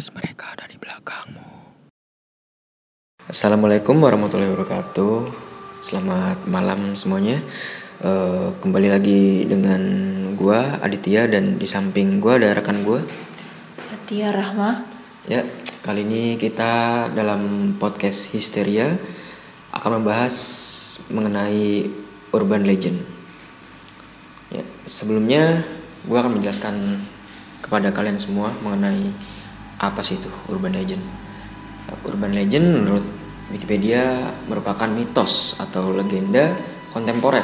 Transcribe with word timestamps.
Awas 0.00 0.16
mereka 0.16 0.56
ada 0.56 0.64
di 0.64 0.80
belakangmu. 0.80 1.44
Assalamualaikum 3.28 4.00
warahmatullahi 4.00 4.48
wabarakatuh. 4.48 5.28
Selamat 5.84 6.40
malam 6.48 6.96
semuanya. 6.96 7.44
Uh, 8.00 8.56
kembali 8.64 8.88
lagi 8.96 9.44
dengan 9.44 9.84
gua 10.40 10.80
Aditya 10.80 11.28
dan 11.28 11.60
di 11.60 11.68
samping 11.68 12.16
gua 12.16 12.40
ada 12.40 12.56
rekan 12.56 12.80
gua. 12.80 13.04
Atia 13.92 14.32
Rahma. 14.32 14.88
Ya, 15.28 15.44
kali 15.84 16.08
ini 16.08 16.40
kita 16.40 17.12
dalam 17.12 17.76
podcast 17.76 18.32
Histeria 18.32 18.96
akan 19.68 20.00
membahas 20.00 20.32
mengenai 21.12 21.92
urban 22.32 22.64
legend. 22.64 23.04
Ya, 24.48 24.64
sebelumnya 24.88 25.60
gua 26.08 26.24
akan 26.24 26.40
menjelaskan 26.40 27.04
kepada 27.60 27.92
kalian 27.92 28.16
semua 28.16 28.56
mengenai 28.64 29.12
apa 29.80 30.04
sih 30.04 30.20
itu 30.20 30.28
urban 30.52 30.76
legend. 30.76 31.00
Urban 32.04 32.36
legend 32.36 32.66
menurut 32.84 33.06
Wikipedia 33.50 34.30
merupakan 34.46 34.86
mitos 34.86 35.58
atau 35.58 35.90
legenda 35.90 36.54
kontemporer 36.94 37.42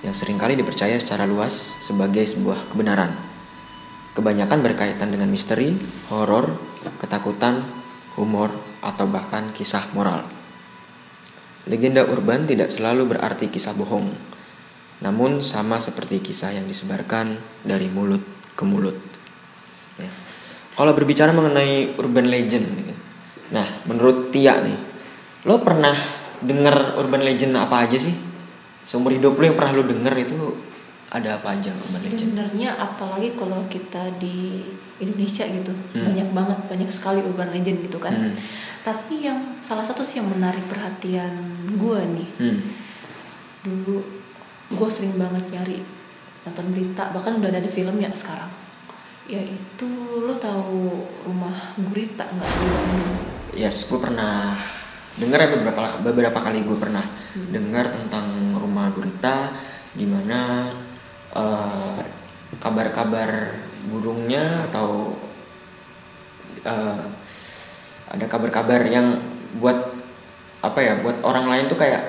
yang 0.00 0.16
sering 0.16 0.40
kali 0.40 0.56
dipercaya 0.56 0.96
secara 0.96 1.28
luas 1.28 1.52
sebagai 1.84 2.24
sebuah 2.24 2.72
kebenaran. 2.72 3.12
Kebanyakan 4.16 4.64
berkaitan 4.64 5.12
dengan 5.12 5.28
misteri, 5.28 5.76
horor, 6.08 6.56
ketakutan, 6.96 7.60
humor, 8.16 8.48
atau 8.80 9.04
bahkan 9.04 9.52
kisah 9.52 9.92
moral. 9.92 10.24
Legenda 11.68 12.06
urban 12.06 12.48
tidak 12.48 12.72
selalu 12.72 13.12
berarti 13.12 13.52
kisah 13.52 13.76
bohong, 13.76 14.14
namun 15.04 15.44
sama 15.44 15.82
seperti 15.82 16.24
kisah 16.24 16.56
yang 16.56 16.64
disebarkan 16.64 17.36
dari 17.60 17.92
mulut 17.92 18.24
ke 18.56 18.64
mulut. 18.64 19.15
Kalau 20.76 20.92
berbicara 20.92 21.32
mengenai 21.32 21.96
urban 21.96 22.28
legend, 22.28 22.68
nah 23.48 23.64
menurut 23.88 24.28
Tia 24.28 24.60
nih, 24.60 24.76
lo 25.48 25.64
pernah 25.64 25.96
dengar 26.44 27.00
urban 27.00 27.24
legend 27.24 27.56
apa 27.56 27.88
aja 27.88 27.96
sih? 27.96 28.12
Seumur 28.84 29.16
hidup 29.16 29.40
lo 29.40 29.44
yang 29.48 29.56
pernah 29.56 29.72
lo 29.72 29.88
denger 29.88 30.14
itu 30.20 30.36
ada 31.08 31.40
apa 31.40 31.56
aja 31.56 31.72
urban 31.72 32.00
legend? 32.04 32.20
Sebenarnya 32.20 32.76
apalagi 32.76 33.32
kalau 33.32 33.64
kita 33.72 34.20
di 34.20 34.68
Indonesia 35.00 35.48
gitu, 35.48 35.72
Hmm. 35.96 36.12
banyak 36.12 36.28
banget, 36.36 36.58
banyak 36.68 36.90
sekali 36.92 37.24
urban 37.24 37.56
legend 37.56 37.80
gitu 37.80 37.96
kan. 37.96 38.12
Hmm. 38.12 38.32
Tapi 38.84 39.24
yang 39.24 39.56
salah 39.64 39.82
satu 39.82 40.04
sih 40.04 40.20
yang 40.20 40.28
menarik 40.28 40.62
perhatian 40.68 41.40
gue 41.72 42.00
nih, 42.04 42.28
Hmm. 42.36 42.60
dulu 43.64 44.04
gue 44.76 44.88
sering 44.92 45.16
banget 45.16 45.56
nyari 45.56 45.80
nonton 46.44 46.68
berita, 46.68 47.08
bahkan 47.16 47.40
udah 47.40 47.48
ada 47.48 47.64
di 47.64 47.70
filmnya 47.72 48.12
sekarang. 48.12 48.65
Yaitu 49.26 49.88
lo 50.22 50.34
tahu 50.38 51.02
rumah 51.26 51.74
gurita 51.82 52.26
nggak 52.26 52.50
di 52.50 52.66
Bandung? 52.70 53.10
Yes, 53.56 53.90
gue 53.90 53.98
pernah 53.98 54.54
dengar 55.16 55.40
ya 55.42 55.48
beberapa 55.56 55.80
beberapa 56.04 56.38
kali 56.44 56.60
gue 56.62 56.76
pernah 56.76 57.00
dengar 57.48 57.88
tentang 57.88 58.52
rumah 58.54 58.92
gurita 58.92 59.48
di 59.96 60.04
mana 60.04 60.68
eh, 61.32 61.96
kabar-kabar 62.60 63.56
burungnya 63.88 64.68
atau 64.68 65.16
eh, 66.62 67.02
ada 68.12 68.26
kabar-kabar 68.28 68.84
yang 68.86 69.18
buat 69.56 69.96
apa 70.60 70.78
ya 70.84 70.94
buat 71.00 71.24
orang 71.24 71.48
lain 71.48 71.64
tuh 71.72 71.80
kayak 71.80 72.02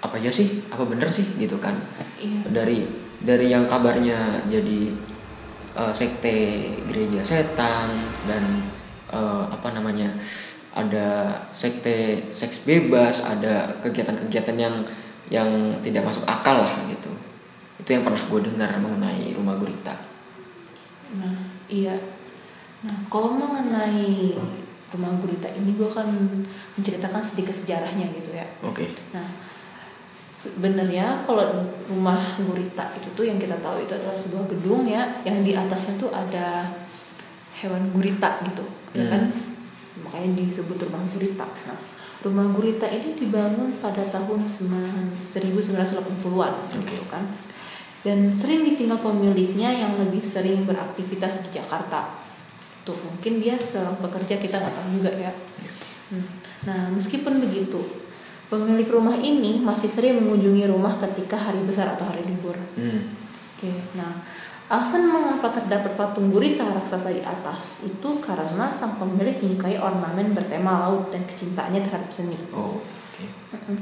apa 0.00 0.16
ya 0.16 0.32
sih 0.32 0.64
apa 0.72 0.86
bener 0.86 1.12
sih 1.12 1.26
gitu 1.36 1.60
kan 1.60 1.76
Iya. 2.20 2.40
dari 2.52 2.84
dari 3.20 3.46
yang 3.52 3.64
kabarnya 3.64 4.44
jadi 4.48 4.92
eh, 5.76 5.92
sekte 5.94 6.36
gereja 6.88 7.20
setan 7.22 7.90
dan 8.26 8.44
eh, 9.10 9.44
apa 9.50 9.68
namanya 9.74 10.10
ada 10.70 11.34
sekte 11.50 12.30
seks 12.30 12.62
bebas 12.62 13.26
ada 13.26 13.74
kegiatan-kegiatan 13.82 14.54
yang 14.54 14.74
yang 15.30 15.50
tidak 15.82 16.06
masuk 16.06 16.22
akal 16.26 16.62
lah 16.62 16.72
gitu 16.86 17.10
itu 17.82 17.88
yang 17.90 18.06
pernah 18.06 18.22
gue 18.22 18.40
dengar 18.50 18.70
mengenai 18.78 19.34
rumah 19.34 19.58
gurita 19.58 20.10
Nah, 21.10 21.58
iya. 21.66 21.98
Nah, 22.86 22.96
kalau 23.10 23.34
mengenai 23.34 24.38
rumah 24.90 25.10
gurita 25.18 25.46
ini 25.54 25.74
gue 25.74 25.86
akan 25.86 26.06
menceritakan 26.78 27.22
sedikit 27.22 27.54
sejarahnya 27.54 28.10
gitu 28.14 28.34
ya. 28.34 28.46
oke 28.62 28.82
Nah, 29.14 29.26
sebenarnya 30.40 31.20
kalau 31.28 31.68
rumah 31.84 32.16
gurita 32.40 32.88
itu 32.96 33.12
tuh 33.12 33.28
yang 33.28 33.36
kita 33.36 33.60
tahu 33.60 33.84
itu 33.84 33.92
adalah 33.92 34.16
sebuah 34.16 34.48
gedung 34.48 34.88
ya, 34.88 35.20
yang 35.28 35.44
di 35.44 35.52
atasnya 35.52 36.00
tuh 36.00 36.08
ada 36.08 36.64
hewan 37.60 37.92
gurita 37.92 38.40
gitu, 38.48 38.64
ya 38.96 39.04
Hmm. 39.04 39.12
kan? 39.12 39.22
Makanya 40.00 40.40
disebut 40.40 40.80
rumah 40.88 41.04
gurita. 41.12 41.44
Nah, 41.68 41.76
rumah 42.24 42.48
gurita 42.56 42.88
ini 42.88 43.12
dibangun 43.12 43.76
pada 43.84 44.00
tahun 44.08 44.40
1980-an 44.40 46.54
gitu 46.72 47.04
kan. 47.04 47.28
Dan 48.00 48.32
sering 48.32 48.64
ditinggal 48.64 48.96
pemiliknya 48.96 49.68
yang 49.68 50.00
lebih 50.00 50.24
sering 50.24 50.64
beraktivitas 50.64 51.44
di 51.44 51.60
Jakarta. 51.60 52.16
Tuh, 52.80 52.96
mungkin 52.96 53.44
dia 53.44 53.60
sedang 53.60 54.00
bekerja 54.00 54.40
kita 54.40 54.56
nggak 54.56 54.72
tahu 54.72 54.88
juga 54.96 55.12
ya. 55.20 55.28
Hmm. 56.08 56.24
Nah, 56.64 56.88
meskipun 56.96 57.44
begitu, 57.44 57.99
pemilik 58.50 58.88
rumah 58.90 59.14
ini 59.14 59.62
masih 59.62 59.86
sering 59.86 60.18
mengunjungi 60.18 60.66
rumah 60.66 60.98
ketika 60.98 61.38
hari 61.38 61.62
besar 61.62 61.94
atau 61.94 62.04
hari 62.10 62.26
libur. 62.26 62.58
hmm. 62.74 63.22
Oke, 63.54 63.70
nah 63.94 64.24
alasan 64.70 65.10
mengapa 65.10 65.50
terdapat 65.50 65.98
patung 65.98 66.30
gurita 66.30 66.62
raksasa 66.62 67.10
di 67.10 67.22
atas 67.22 67.82
itu 67.84 68.08
karena 68.22 68.70
sang 68.70 68.96
pemilik 68.98 69.34
menyukai 69.42 69.74
ornamen 69.74 70.30
bertema 70.30 70.86
laut 70.86 71.10
dan 71.10 71.26
kecintaannya 71.26 71.82
terhadap 71.82 72.10
seni. 72.10 72.38
oh 72.54 72.78
oke 72.78 73.24
Mm-mm. 73.50 73.78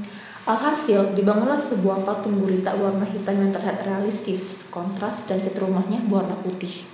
Alhasil, 0.48 1.12
dibangunlah 1.12 1.60
sebuah 1.60 2.08
patung 2.08 2.40
gurita 2.40 2.72
warna 2.72 3.04
hitam 3.04 3.36
yang 3.36 3.52
terlihat 3.52 3.84
realistis, 3.84 4.64
kontras 4.72 5.28
dan 5.28 5.36
cat 5.44 5.52
rumahnya 5.60 6.00
berwarna 6.08 6.40
putih. 6.40 6.88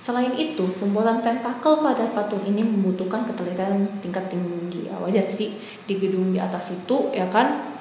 Selain 0.00 0.32
itu, 0.38 0.62
pembuatan 0.78 1.20
tentakel 1.20 1.84
pada 1.84 2.06
patung 2.14 2.40
ini 2.46 2.64
membutuhkan 2.64 3.26
ketelitian 3.28 3.84
tingkat 4.00 4.30
tinggi. 4.30 4.88
Ya, 4.88 4.96
wajar 4.96 5.26
sih 5.28 5.58
di 5.84 6.00
gedung 6.00 6.32
di 6.32 6.38
atas 6.40 6.72
itu 6.72 7.10
ya 7.12 7.26
kan. 7.28 7.76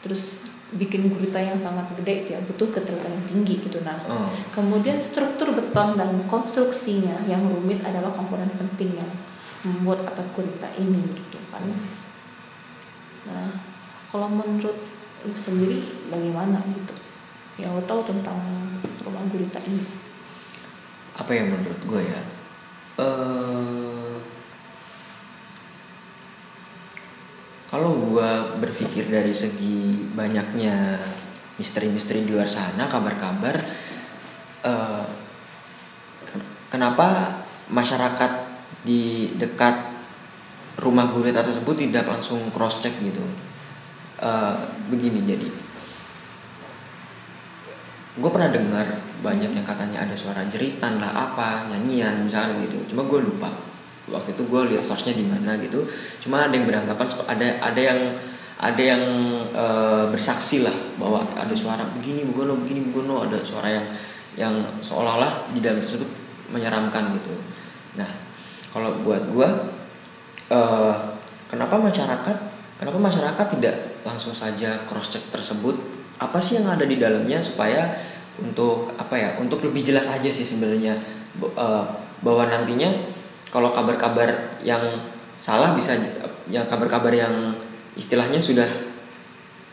Terus 0.00 0.48
bikin 0.70 1.10
gurita 1.10 1.42
yang 1.42 1.58
sangat 1.58 1.90
gede 1.98 2.30
ya 2.30 2.38
butuh 2.46 2.70
ketelitian 2.70 3.10
yang 3.10 3.26
tinggi 3.26 3.54
gitu 3.58 3.82
nah. 3.82 3.98
oh 4.06 4.30
Kemudian 4.54 5.02
struktur 5.02 5.50
beton 5.50 5.98
dan 5.98 6.14
konstruksinya 6.30 7.26
yang 7.26 7.42
rumit 7.50 7.82
adalah 7.82 8.14
komponen 8.14 8.46
penting 8.54 8.94
yang 8.94 9.10
membuat 9.66 10.06
atap 10.06 10.30
gurita 10.32 10.70
ini 10.78 11.04
gitu 11.12 11.36
kan. 11.52 11.60
Nah, 13.28 13.50
kalau 14.08 14.30
menurut 14.30 14.78
lu 15.26 15.34
sendiri 15.36 15.84
bagaimana 16.08 16.64
gitu? 16.72 16.94
Yang 17.60 17.76
lo 17.76 17.82
tahu 17.84 18.00
tentang 18.08 18.40
rumah 19.04 19.20
gurita 19.28 19.60
ini? 19.68 19.84
Apa 21.20 21.30
yang 21.36 21.52
menurut 21.52 21.80
gue 21.84 22.00
ya? 22.00 22.20
Eh 23.04 24.16
kalau 27.70 27.94
gue 27.94 28.30
berpikir 28.58 29.06
dari 29.06 29.30
segi 29.30 30.10
banyaknya 30.10 30.98
misteri-misteri 31.54 32.26
di 32.26 32.34
luar 32.34 32.50
sana 32.50 32.90
kabar-kabar 32.90 33.54
ken- 36.26 36.50
kenapa 36.66 37.38
masyarakat 37.70 38.32
di 38.82 39.30
dekat 39.38 39.76
rumah 40.82 41.14
gurita 41.14 41.46
tersebut 41.46 41.86
tidak 41.86 42.10
langsung 42.10 42.50
cross 42.50 42.82
check 42.82 42.96
gitu? 42.98 43.22
Eh, 44.20 44.56
begini 44.90 45.22
jadi 45.24 45.48
gue 48.18 48.30
pernah 48.30 48.50
dengar 48.50 48.86
banyak 49.22 49.54
yang 49.54 49.62
katanya 49.62 50.02
ada 50.02 50.14
suara 50.18 50.42
jeritan 50.50 50.98
lah 50.98 51.14
apa 51.14 51.70
nyanyian 51.70 52.26
misalnya 52.26 52.58
gitu. 52.66 52.82
Cuma 52.90 53.06
gue 53.06 53.22
lupa. 53.22 53.46
Waktu 54.10 54.34
itu 54.34 54.42
gue 54.50 54.74
lihat 54.74 54.82
source-nya 54.82 55.14
di 55.14 55.22
mana 55.22 55.54
gitu. 55.62 55.86
Cuma 56.18 56.50
ada 56.50 56.54
yang 56.58 56.66
beranggapan 56.66 57.06
ada 57.30 57.46
ada 57.62 57.80
yang 57.80 58.00
ada 58.58 58.82
yang 58.82 59.02
eh, 59.54 60.04
bersaksi 60.10 60.66
lah 60.66 60.74
bahwa 60.98 61.22
ada 61.38 61.54
suara 61.54 61.86
begini 61.94 62.26
begono 62.26 62.58
begini 62.58 62.90
begono. 62.90 63.22
Ada 63.30 63.46
suara 63.46 63.70
yang 63.70 63.86
yang 64.34 64.54
seolah-olah 64.82 65.54
di 65.54 65.62
dalam 65.62 65.78
tersebut 65.78 66.10
menyeramkan 66.50 67.14
gitu. 67.22 67.30
Nah 67.94 68.10
kalau 68.74 68.98
buat 69.06 69.30
gue 69.30 69.48
eh, 70.50 70.94
kenapa 71.46 71.78
masyarakat 71.78 72.36
kenapa 72.74 72.98
masyarakat 72.98 73.46
tidak 73.54 74.02
langsung 74.02 74.34
saja 74.34 74.82
cross 74.90 75.14
check 75.14 75.22
tersebut 75.30 75.99
apa 76.20 76.36
sih 76.36 76.60
yang 76.60 76.68
ada 76.68 76.84
di 76.84 77.00
dalamnya 77.00 77.40
supaya 77.40 77.96
untuk 78.36 78.92
apa 79.00 79.16
ya 79.16 79.28
untuk 79.40 79.64
lebih 79.64 79.80
jelas 79.80 80.06
aja 80.12 80.28
sih 80.28 80.44
sebenarnya 80.44 80.94
eh, 81.40 81.84
bahwa 82.20 82.44
nantinya 82.46 82.92
kalau 83.48 83.72
kabar-kabar 83.72 84.60
yang 84.60 85.08
salah 85.40 85.72
bisa 85.72 85.96
yang 86.52 86.68
kabar-kabar 86.68 87.10
yang 87.10 87.56
istilahnya 87.96 88.36
sudah 88.38 88.68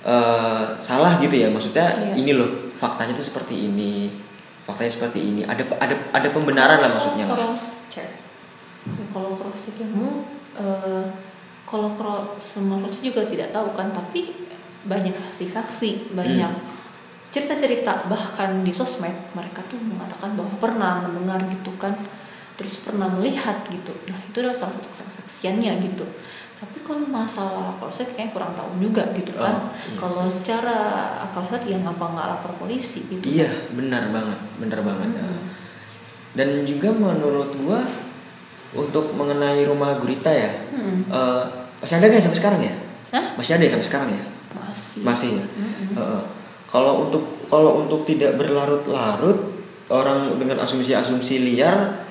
eh, 0.08 0.64
salah 0.80 1.20
gitu 1.20 1.36
ya 1.36 1.52
maksudnya 1.52 2.16
Iya. 2.16 2.24
ini 2.24 2.32
loh 2.34 2.72
faktanya 2.72 3.12
itu 3.12 3.28
seperti 3.28 3.68
ini 3.68 4.08
faktanya 4.64 4.92
seperti 4.92 5.20
ini 5.20 5.42
ada 5.44 5.64
ada 5.84 5.96
ada 6.16 6.28
pembenaran 6.32 6.80
lah 6.80 6.92
maksudnya 6.96 7.28
Cross 7.28 7.88
check. 7.92 8.10
Kalau 9.12 9.36
cross 9.36 9.68
check 9.68 9.84
yang 9.84 9.92
mu 9.92 10.24
eh, 10.56 11.04
kalau 11.68 11.92
cross 12.00 12.40
semua 12.40 12.80
cross 12.80 13.04
juga 13.04 13.28
tidak 13.28 13.52
tahu 13.52 13.76
kan 13.76 13.92
tapi 13.92 14.47
banyak 14.86 15.16
saksi-saksi 15.16 16.14
banyak 16.14 16.52
cerita-cerita 17.28 18.08
bahkan 18.08 18.64
di 18.64 18.72
sosmed 18.72 19.14
mereka 19.36 19.60
tuh 19.68 19.78
mengatakan 19.78 20.34
bahwa 20.34 20.52
pernah 20.58 21.04
mendengar 21.04 21.42
gitu 21.52 21.76
kan 21.76 21.92
terus 22.56 22.82
pernah 22.82 23.06
melihat 23.12 23.62
gitu 23.68 23.92
nah 24.08 24.18
itu 24.22 24.38
adalah 24.42 24.56
salah 24.56 24.74
satu 24.74 24.90
kesaksiannya 24.90 25.78
gitu 25.84 26.06
tapi 26.58 26.82
kalau 26.82 27.06
masalah 27.06 27.70
kalau 27.78 27.94
saya 27.94 28.10
kayaknya 28.10 28.34
kurang 28.34 28.50
tahu 28.58 28.70
juga 28.82 29.06
gitu 29.14 29.38
kan 29.38 29.54
Oh, 29.62 29.70
iya 29.70 29.94
kalau 29.94 30.26
secara 30.26 30.78
akal 31.22 31.46
sehat 31.46 31.70
ya 31.70 31.78
ngapa 31.78 32.02
nggak 32.18 32.28
lapor 32.34 32.52
polisi 32.58 33.06
gitu 33.06 33.22
Iya, 33.22 33.70
benar 33.78 34.10
banget, 34.10 34.40
benar 34.58 34.82
banget. 34.82 35.22
Hmm. 35.22 35.46
Dan 36.34 36.66
juga 36.66 36.90
menurut 36.90 37.54
gua 37.62 37.86
untuk 38.74 39.14
mengenai 39.14 39.62
rumah 39.70 40.02
gurita 40.02 40.34
ya, 40.34 40.50
Hmm. 40.74 41.06
eh, 41.06 41.44
masih 41.78 42.02
ada 42.02 42.06
nggak 42.10 42.26
sampai 42.26 42.40
sekarang 42.42 42.62
ya? 42.66 42.74
Hah? 43.14 43.26
Masih 43.38 43.54
ada 43.54 43.64
ya 43.64 43.72
sampai 43.78 43.86
sekarang 43.86 44.10
ya? 44.18 44.24
Masih 44.56 45.02
Masih 45.04 45.30
ya. 45.40 45.46
Mm-mm. 45.46 45.98
Eh, 45.98 46.24
kalau 46.68 47.08
untuk 47.08 47.24
kalau 47.48 47.84
untuk 47.84 48.04
tidak 48.04 48.36
berlarut-larut 48.36 49.56
orang 49.88 50.36
dengan 50.36 50.64
asumsi-asumsi 50.68 51.40
liar 51.40 52.04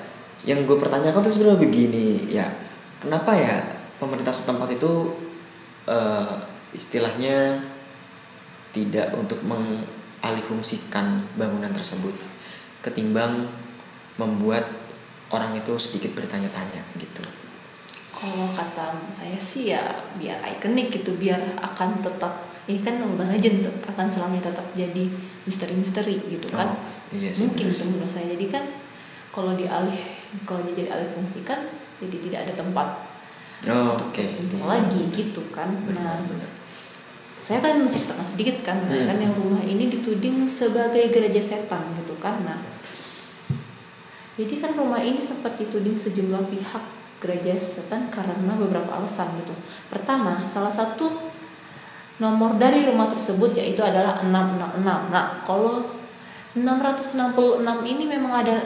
yang 0.45 0.65
gue 0.65 0.77
pertanyakan 0.77 1.21
tuh 1.21 1.33
sebenarnya 1.33 1.61
begini 1.61 2.07
ya 2.29 2.47
kenapa 2.97 3.37
ya 3.37 3.55
pemerintah 4.01 4.33
setempat 4.33 4.73
itu 4.73 5.13
eh, 5.85 6.35
istilahnya 6.73 7.61
tidak 8.73 9.13
untuk 9.13 9.41
mengalihfungsikan 9.45 11.37
bangunan 11.37 11.71
tersebut 11.73 12.13
ketimbang 12.81 13.49
membuat 14.17 14.65
orang 15.29 15.53
itu 15.57 15.77
sedikit 15.77 16.17
bertanya-tanya 16.17 16.81
gitu 16.97 17.21
Kalau 18.17 18.49
kata 18.49 18.97
saya 19.13 19.37
sih 19.37 19.69
ya 19.69 19.81
biar 20.17 20.41
ikonik 20.57 20.89
gitu, 20.89 21.13
biar 21.21 21.37
akan 21.61 22.01
tetap 22.01 22.49
ini 22.65 22.81
kan 22.81 22.97
urban 22.99 23.29
legend 23.29 23.61
akan 23.85 24.09
selamanya 24.09 24.49
tetap 24.49 24.65
jadi 24.73 25.05
misteri-misteri 25.45 26.17
gitu 26.25 26.49
kan. 26.49 26.73
Oh, 26.73 27.13
iya 27.13 27.29
sih, 27.29 27.45
Mungkin 27.45 27.69
benar 27.69 27.77
sih. 27.77 27.85
menurut 27.85 28.09
saya 28.09 28.25
jadi 28.33 28.45
kan 28.49 28.63
kalau 29.29 29.53
dialih 29.53 30.01
kalau 30.49 30.65
dia 30.65 30.73
jadi 30.81 30.89
alih 30.97 31.09
fungsikan 31.13 31.69
jadi 32.01 32.17
tidak 32.25 32.39
ada 32.49 32.53
tempat 32.57 32.87
oh, 33.69 33.93
untuk 33.93 34.09
oke 34.09 34.17
berkunjung 34.25 34.65
lagi 34.65 35.01
gitu 35.13 35.41
kan. 35.53 35.69
Nah, 35.93 36.17
benar-benar 36.25 36.51
saya 37.47 37.63
kan 37.63 37.79
menceritakan 37.79 38.25
sedikit 38.27 38.59
kan, 38.59 38.75
Hmm. 38.83 39.07
kan 39.07 39.17
yang 39.23 39.31
rumah 39.31 39.63
ini 39.63 39.87
dituding 39.87 40.51
sebagai 40.51 41.07
gereja 41.07 41.39
setan 41.39 41.95
gitu 41.95 42.11
kan. 42.19 42.43
Nah, 42.43 42.59
jadi 44.35 44.53
kan 44.59 44.75
rumah 44.75 44.99
ini 44.99 45.23
sempat 45.23 45.55
dituding 45.55 45.95
sejumlah 45.95 46.43
pihak 46.51 46.83
gereja 47.17 47.57
setan 47.57 48.09
karena 48.13 48.53
beberapa 48.53 48.93
alasan 48.97 49.33
gitu. 49.41 49.53
Pertama, 49.89 50.45
salah 50.45 50.71
satu 50.71 51.09
nomor 52.17 52.57
dari 52.57 52.85
rumah 52.85 53.09
tersebut 53.09 53.53
yaitu 53.57 53.81
adalah 53.81 54.21
666. 54.21 54.85
Nah, 54.85 55.41
kalau 55.41 55.85
666 56.57 57.61
ini 57.85 58.03
memang 58.09 58.45
ada 58.45 58.57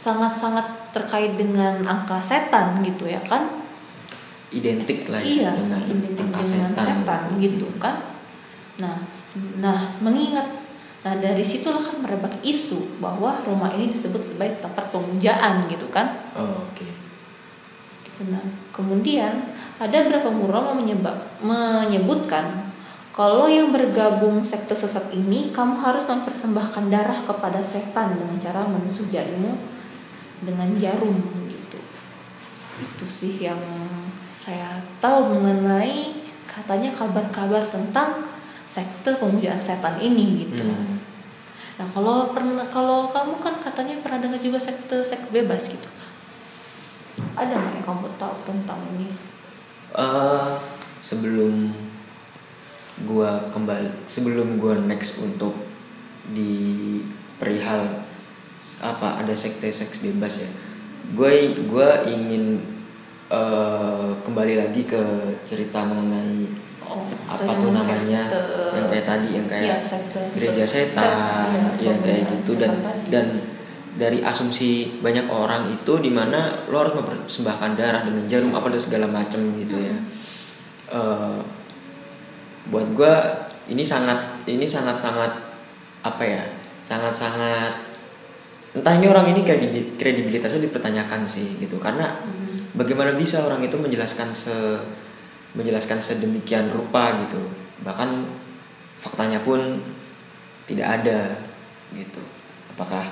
sangat-sangat 0.00 0.92
terkait 0.96 1.36
dengan 1.36 1.80
angka 1.84 2.20
setan 2.20 2.80
gitu 2.84 3.08
ya 3.08 3.20
kan? 3.24 3.60
identik 4.50 5.06
lah 5.06 5.22
iya, 5.22 5.54
ya 5.54 5.62
dengan 5.62 5.80
identik 5.86 6.26
angka 6.26 6.42
dengan 6.42 6.72
setan, 6.74 7.20
gitu 7.38 7.66
kan. 7.78 7.96
Nah, 8.82 8.96
nah 9.62 9.94
mengingat 10.02 10.58
nah 11.00 11.16
dari 11.16 11.40
situlah 11.40 11.80
kan 11.80 11.96
merebak 12.04 12.44
isu 12.44 13.00
bahwa 13.00 13.40
rumah 13.48 13.72
ini 13.72 13.88
disebut 13.88 14.20
sebagai 14.20 14.60
tempat 14.60 14.92
pemujaan 14.92 15.64
gitu 15.70 15.88
kan. 15.88 16.28
Oh, 16.36 16.68
oke 16.68 16.84
Gitu. 16.84 16.99
Nah, 18.20 18.44
kemudian 18.68 19.48
ada 19.80 19.96
beberapa 20.04 20.28
mural 20.28 20.76
yang 20.76 20.78
menyebab, 20.84 21.16
menyebutkan 21.40 22.68
kalau 23.16 23.48
yang 23.48 23.72
bergabung 23.72 24.44
sekte 24.44 24.76
sesat 24.76 25.08
ini 25.12 25.48
kamu 25.52 25.80
harus 25.80 26.04
mempersembahkan 26.04 26.92
darah 26.92 27.20
kepada 27.24 27.64
setan 27.64 28.16
dengan 28.16 28.36
cara 28.36 28.64
menusuk 28.68 29.08
jarimu 29.08 29.56
dengan 30.44 30.68
jarum 30.76 31.16
gitu. 31.48 31.80
Itu 32.80 33.04
sih 33.08 33.40
yang 33.40 33.60
saya 34.40 34.80
tahu 35.04 35.36
mengenai 35.36 36.28
katanya 36.48 36.92
kabar-kabar 36.92 37.64
tentang 37.68 38.24
sekte 38.64 39.16
pemujaan 39.20 39.60
setan 39.60 40.00
ini 40.00 40.48
gitu. 40.48 40.64
Hmm. 40.64 41.02
Nah 41.76 41.86
kalau 41.92 42.32
pernah 42.32 42.64
kalau 42.72 43.10
kamu 43.10 43.36
kan 43.42 43.54
katanya 43.60 44.00
pernah 44.00 44.28
dengar 44.28 44.40
juga 44.40 44.56
sekte 44.56 45.02
seks 45.02 45.28
bebas 45.28 45.68
gitu. 45.68 45.88
Ada 47.34 47.52
nggak 47.52 47.72
yang 47.74 47.84
kamu 47.84 48.08
tahu 48.14 48.34
tentang 48.42 48.80
ini? 48.92 49.08
Eh, 49.90 50.50
sebelum 51.00 51.72
gua 53.02 53.48
kembali 53.48 54.04
sebelum 54.04 54.56
gua 54.56 54.76
next 54.76 55.18
untuk 55.18 55.56
di 56.30 57.00
perihal 57.36 58.04
apa 58.78 59.18
ada 59.18 59.32
sekte 59.32 59.66
seks 59.66 59.98
bebas 59.98 60.44
ya. 60.44 60.50
Gue 61.10 61.32
gua 61.66 62.04
ingin 62.04 62.60
eh, 63.26 64.08
kembali 64.20 64.54
lagi 64.58 64.84
ke 64.84 65.00
cerita 65.42 65.82
mengenai 65.82 66.68
Oh, 66.82 67.06
apa 67.24 67.46
tuh 67.46 67.70
namanya 67.70 68.26
sekte- 68.26 68.74
yang 68.74 68.86
kayak 68.86 69.06
tadi 69.06 69.28
yang 69.30 69.46
kayak 69.46 69.62
Iya, 69.64 69.78
sekte- 69.78 70.26
gereja 70.34 70.64
setan 70.66 71.14
iya, 71.78 71.86
ya 71.86 71.94
kayak 72.02 72.22
gitu. 72.26 72.58
Dan 72.58 72.72
dan 73.06 73.26
dari 73.98 74.22
asumsi 74.22 75.02
banyak 75.02 75.26
orang 75.26 75.70
itu 75.74 75.98
di 75.98 76.10
mana 76.14 76.66
lo 76.70 76.78
harus 76.78 76.94
mempersembahkan 76.94 77.70
darah 77.74 78.02
dengan 78.06 78.24
jarum 78.30 78.54
apa 78.54 78.70
dan 78.70 78.80
segala 78.80 79.06
macam 79.10 79.40
gitu 79.58 79.76
ya. 79.80 79.96
Eh, 80.90 81.38
buat 82.70 82.86
gue 82.94 83.14
ini 83.70 83.82
sangat 83.82 84.46
ini 84.46 84.66
sangat 84.66 84.94
sangat 84.98 85.32
apa 86.02 86.22
ya 86.22 86.42
sangat 86.82 87.12
sangat 87.12 87.72
entah 88.74 88.94
ini 88.94 89.06
orang 89.10 89.26
ini 89.30 89.42
kredibil- 89.42 89.98
kredibilitasnya 89.98 90.66
dipertanyakan 90.70 91.26
sih 91.26 91.58
gitu 91.58 91.78
karena 91.82 92.14
Hmm. 92.22 92.70
bagaimana 92.78 93.14
bisa 93.18 93.42
orang 93.42 93.62
itu 93.62 93.74
menjelaskan 93.74 94.30
se 94.30 94.54
menjelaskan 95.58 95.98
sedemikian 95.98 96.70
rupa 96.70 97.18
gitu 97.26 97.42
bahkan 97.82 98.26
faktanya 99.02 99.42
pun 99.42 99.82
tidak 100.70 101.02
ada 101.02 101.34
gitu 101.90 102.22
apakah 102.70 103.02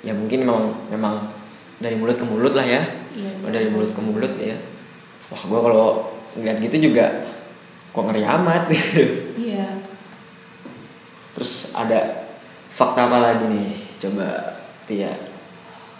ya 0.00 0.12
mungkin 0.12 0.44
memang 0.44 0.64
memang 0.88 1.14
dari 1.76 1.96
mulut 1.96 2.16
ke 2.16 2.24
mulut 2.24 2.52
lah 2.52 2.64
ya 2.64 2.82
Iya. 3.16 3.32
Kalau 3.40 3.52
dari 3.52 3.68
mulut 3.72 3.90
ke 3.96 4.00
mulut 4.00 4.34
ya 4.36 4.56
wah 5.32 5.42
gua 5.48 5.60
kalau 5.64 5.86
ngeliat 6.36 6.60
gitu 6.60 6.92
juga 6.92 7.06
kok 7.92 8.04
ngeri 8.04 8.24
amat 8.24 8.68
Iya. 9.48 9.80
terus 11.32 11.72
ada 11.72 12.28
fakta 12.68 13.08
apa 13.08 13.18
lagi 13.24 13.44
nih 13.48 13.68
coba 13.96 14.56
Tia 14.84 15.12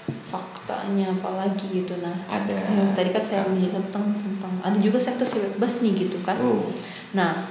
Faktanya 0.07 1.11
apalagi 1.11 1.83
gitu 1.83 1.99
nah. 1.99 2.15
ada 2.31 2.53
Ya, 2.53 2.85
tadi 2.95 3.11
kan 3.11 3.25
saya 3.25 3.43
menjelaskan 3.49 3.91
tentang, 3.91 4.07
tentang 4.15 4.53
ada 4.63 4.79
juga 4.79 5.01
sekte 5.03 5.27
bebas 5.27 5.83
nih 5.83 6.07
gitu 6.07 6.23
kan. 6.23 6.39
oh 6.39 6.63
Nah, 7.11 7.51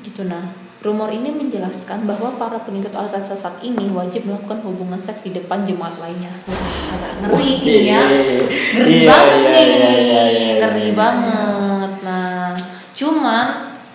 gitu 0.00 0.24
nah. 0.24 0.46
Rumor 0.86 1.10
ini 1.10 1.34
menjelaskan 1.34 2.06
bahwa 2.06 2.38
para 2.38 2.62
pengikut 2.62 2.94
aliran 2.94 3.18
sesat 3.18 3.58
ini 3.58 3.90
wajib 3.90 4.22
melakukan 4.22 4.62
hubungan 4.62 5.02
seks 5.02 5.26
di 5.26 5.34
depan 5.34 5.66
jemaat 5.66 5.98
lainnya. 5.98 6.30
Wah, 6.46 6.94
agak 6.94 7.12
ngeri 7.26 7.52
ya. 7.90 8.02
Ngeri 8.06 8.94
Iya, 9.02 9.08
banget 9.10 9.40
iya, 9.42 9.50
nih. 9.50 9.66
iya, 9.66 9.90
iya, 9.90 10.22
iya, 10.30 10.52
ngeri 10.62 10.86
iya. 10.86 10.94
banget. 10.94 11.90
Nah, 12.06 12.54
cuman 12.94 13.46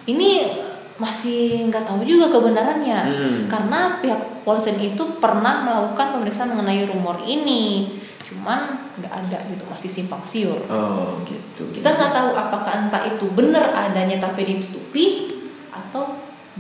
ini 0.04 0.30
masih 1.00 1.66
nggak 1.72 1.82
tahu 1.82 2.04
juga 2.06 2.30
kebenarannya 2.30 3.00
Hmm. 3.10 3.42
karena 3.50 3.98
pihak 3.98 4.22
kepolisian 4.44 4.78
itu 4.78 5.02
pernah 5.18 5.66
melakukan 5.66 6.14
pemeriksaan 6.14 6.54
mengenai 6.54 6.86
rumor 6.86 7.18
ini 7.26 7.98
cuman 8.22 8.78
nggak 9.02 9.10
ada 9.10 9.38
gitu 9.50 9.66
masih 9.66 9.90
simpang 9.90 10.22
siur 10.22 10.62
oh 10.70 11.18
gitu 11.26 11.66
kita 11.74 11.90
nggak 11.90 12.14
tahu 12.14 12.38
apakah 12.38 12.86
entah 12.86 13.02
itu 13.02 13.26
benar 13.34 13.74
adanya 13.74 14.22
tapi 14.22 14.46
ditutupi 14.46 15.26
atau 15.74 16.06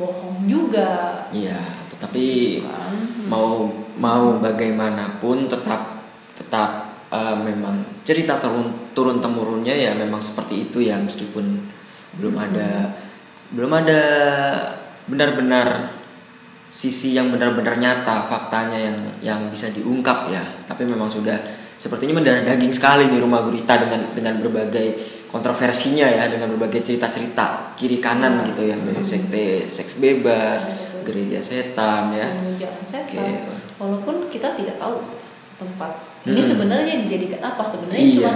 bohong 0.01 0.50
juga. 0.50 1.22
Iya 1.29 1.81
tetapi 2.01 2.25
kan? 2.65 2.98
mau 3.29 3.70
mau 3.93 4.41
bagaimanapun 4.41 5.46
tetap 5.46 6.01
tetap 6.34 6.70
eh, 7.13 7.38
memang 7.38 8.01
cerita 8.01 8.41
turun 8.41 8.74
turun 8.98 9.22
temurunnya 9.22 9.77
ya 9.77 9.93
memang 9.93 10.17
seperti 10.17 10.65
itu 10.65 10.81
ya 10.89 10.98
meskipun 10.98 11.62
belum 12.17 12.36
ada 12.41 12.89
belum 13.53 13.70
ada 13.70 14.01
benar-benar 15.05 15.93
sisi 16.74 17.13
yang 17.13 17.29
benar-benar 17.29 17.77
nyata 17.77 18.25
faktanya 18.25 18.79
yang 18.81 18.98
yang 19.22 19.41
bisa 19.53 19.70
diungkap 19.70 20.34
ya. 20.34 20.41
Tapi 20.65 20.89
memang 20.89 21.12
sudah 21.12 21.38
sepertinya 21.77 22.17
mendarah 22.17 22.41
daging 22.41 22.74
sekali 22.74 23.12
nih 23.13 23.22
rumah 23.22 23.46
gurita 23.46 23.77
dengan 23.77 24.10
dengan 24.17 24.41
berbagai 24.41 25.21
kontroversinya 25.32 26.06
ya 26.06 26.28
dengan 26.28 26.52
berbagai 26.52 26.84
cerita-cerita 26.84 27.74
kiri 27.74 27.98
kanan 27.98 28.44
Ya. 28.44 28.52
gitu 28.52 28.62
yang 28.68 28.80
dari 28.80 29.00
sekte 29.02 29.46
seks 29.66 29.98
bebas 29.98 30.68
gereja 31.02 31.40
setan 31.40 32.12
ya 32.12 32.28
setan 32.84 33.08
Oke. 33.08 33.26
walaupun 33.80 34.28
kita 34.28 34.54
tidak 34.54 34.76
tahu 34.78 35.00
tempat 35.58 35.94
ini 36.22 36.38
Hmm. 36.38 36.50
sebenarnya 36.52 37.02
dijadikan 37.02 37.42
apa 37.48 37.64
sebenarnya 37.64 38.04
Iya. 38.04 38.16
cuma 38.22 38.34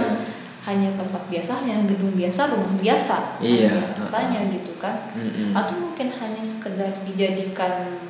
hanya 0.66 0.90
tempat 0.98 1.22
biasa, 1.30 1.62
hanya 1.62 1.86
gedung 1.86 2.10
biasa, 2.18 2.50
rumah 2.50 2.74
biasa, 2.74 3.38
Iya. 3.38 3.70
biasanya 3.94 4.50
gitu 4.50 4.74
kan, 4.82 5.14
Mm-mm. 5.14 5.54
atau 5.54 5.78
mungkin 5.78 6.10
hanya 6.10 6.42
sekedar 6.42 6.90
dijadikan 7.06 8.02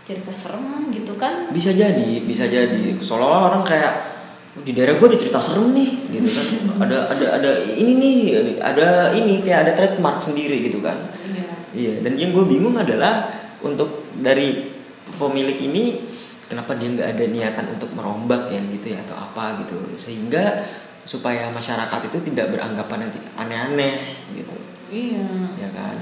cerita 0.00 0.32
serem 0.32 0.88
gitu 0.88 1.12
kan? 1.20 1.52
bisa 1.52 1.68
jadi 1.68 2.24
bisa 2.24 2.48
jadi 2.48 2.96
seolah 2.96 3.52
orang 3.52 3.62
kayak 3.68 3.92
"Oh, 3.92 4.17
di 4.62 4.72
daerah 4.74 4.96
gue 4.96 5.06
ada 5.08 5.18
cerita 5.18 5.38
serem 5.42 5.74
nih 5.74 5.90
gitu 6.14 6.28
kan. 6.30 6.46
Ada 6.86 6.98
ada 7.10 7.26
ada 7.40 7.50
ini 7.66 7.92
nih 7.98 8.16
ada 8.62 9.12
ini 9.14 9.42
kayak 9.42 9.68
ada 9.68 9.72
trademark 9.74 10.18
sendiri 10.22 10.62
gitu 10.66 10.78
kan. 10.80 10.96
Iya. 11.28 11.50
iya 11.74 11.94
dan 12.02 12.14
yang 12.16 12.30
gue 12.32 12.44
bingung 12.46 12.74
adalah 12.78 13.28
untuk 13.62 14.08
dari 14.18 14.70
pemilik 15.18 15.58
ini 15.58 16.00
kenapa 16.48 16.78
dia 16.78 16.88
nggak 16.94 17.08
ada 17.18 17.24
niatan 17.28 17.66
untuk 17.76 17.90
merombak 17.92 18.48
ya 18.48 18.60
gitu 18.72 18.94
ya 18.94 18.98
atau 19.04 19.16
apa 19.18 19.60
gitu. 19.64 19.76
Sehingga 19.98 20.64
supaya 21.08 21.48
masyarakat 21.48 22.12
itu 22.12 22.18
tidak 22.32 22.52
beranggapan 22.52 23.08
nanti 23.08 23.18
aneh-aneh 23.36 23.96
gitu. 24.36 24.56
Iya. 24.88 25.28
ya 25.56 25.68
kan? 25.76 25.96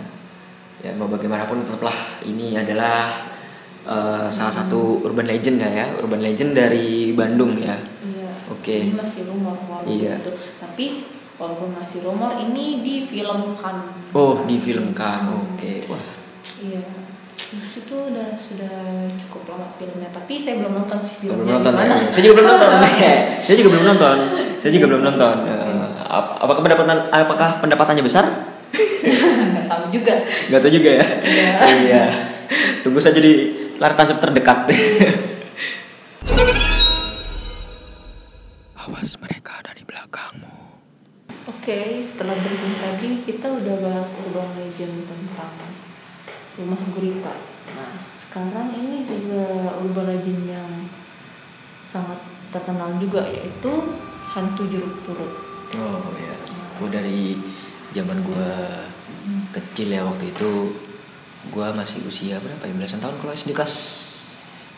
Ya 0.85 0.95
mau 0.95 1.11
bagaimanapun 1.11 1.67
tetaplah 1.67 2.23
ini 2.23 2.55
adalah 2.55 3.27
eh, 3.87 4.29
salah 4.31 4.55
satu 4.55 5.03
urban 5.03 5.27
legend 5.27 5.63
ya 5.63 5.71
ya 5.71 5.87
urban 5.99 6.23
legend 6.23 6.55
dari 6.55 7.11
Bandung 7.11 7.59
ya 7.59 7.96
Oke. 8.66 8.82
Ini 8.82 8.99
masih 8.99 9.23
rumor 9.25 9.54
walaupun 9.62 9.94
Iya. 9.94 10.18
itu. 10.18 10.30
Tapi 10.58 10.85
walaupun 11.37 11.70
masih 11.70 12.02
rumor 12.02 12.35
ini 12.35 12.82
difilmkan. 12.82 13.76
oh 14.11 14.42
difilmkan 14.42 15.20
oke 15.28 15.73
wah 15.87 16.02
Iya. 16.58 16.82
Terus 17.37 17.78
itu 17.78 17.94
udah 17.94 18.35
sudah 18.35 18.75
cukup 19.16 19.46
lama 19.46 19.70
filmnya, 19.75 20.11
tapi 20.11 20.42
saya 20.42 20.58
belum 20.58 20.73
nonton 20.75 20.99
sih 20.99 21.23
filmnya. 21.23 21.46
belum 21.46 21.62
nonton 21.62 21.73
ya? 21.78 21.94
saya 22.11 22.23
juga 22.25 22.35
belum 22.35 22.49
nonton 22.50 22.75
saya 23.38 23.54
juga 23.54 23.68
belum 23.70 23.85
nonton 23.87 24.16
saya 24.58 24.70
juga 24.73 24.87
belum 24.88 25.02
nonton 25.04 25.37
ap- 26.02 26.37
apakah 26.40 26.61
pendapatan 26.61 26.96
apakah 27.06 27.49
pendapatannya 27.61 28.02
besar 28.02 28.25
Nggak 29.46 29.66
tahu 29.70 29.85
juga. 29.92 30.14
nggak 30.50 30.61
tahu 30.61 30.73
juga 30.75 30.90
ya 30.92 31.06
Iya. 31.23 31.50
iya 31.85 32.04
tunggu 32.82 32.99
saja 32.99 33.20
di 33.20 33.32
layar 33.76 33.94
tancap 33.94 34.18
terdekat 34.18 34.58
Oke, 41.66 41.99
setelah 41.99 42.38
briefing 42.38 42.78
tadi 42.78 43.08
kita 43.26 43.50
udah 43.50 43.75
bahas 43.82 44.14
urban 44.23 44.54
legend 44.54 45.02
tentang 45.02 45.50
rumah 46.54 46.78
gurita. 46.94 47.35
Nah, 47.75 48.06
sekarang 48.14 48.70
ini 48.70 49.02
juga 49.02 49.75
urban 49.82 50.14
legend 50.14 50.46
yang 50.46 50.70
sangat 51.82 52.23
terkenal 52.54 52.94
juga 53.02 53.26
yaitu 53.26 53.82
hantu 54.30 54.62
jeruk 54.70 54.94
purut. 55.02 55.42
Oh 55.75 56.06
ya, 56.14 56.38
gue 56.78 56.87
dari 56.87 57.35
zaman 57.90 58.23
gue 58.23 58.50
kecil 59.50 59.90
ya 59.90 60.06
waktu 60.06 60.30
itu 60.30 60.70
gue 61.50 61.66
masih 61.75 61.99
usia 62.06 62.38
berapa 62.38 62.62
ya 62.62 62.78
belasan 62.78 63.02
tahun 63.02 63.18
kalau 63.18 63.35
SD 63.35 63.58
kelas 63.58 63.75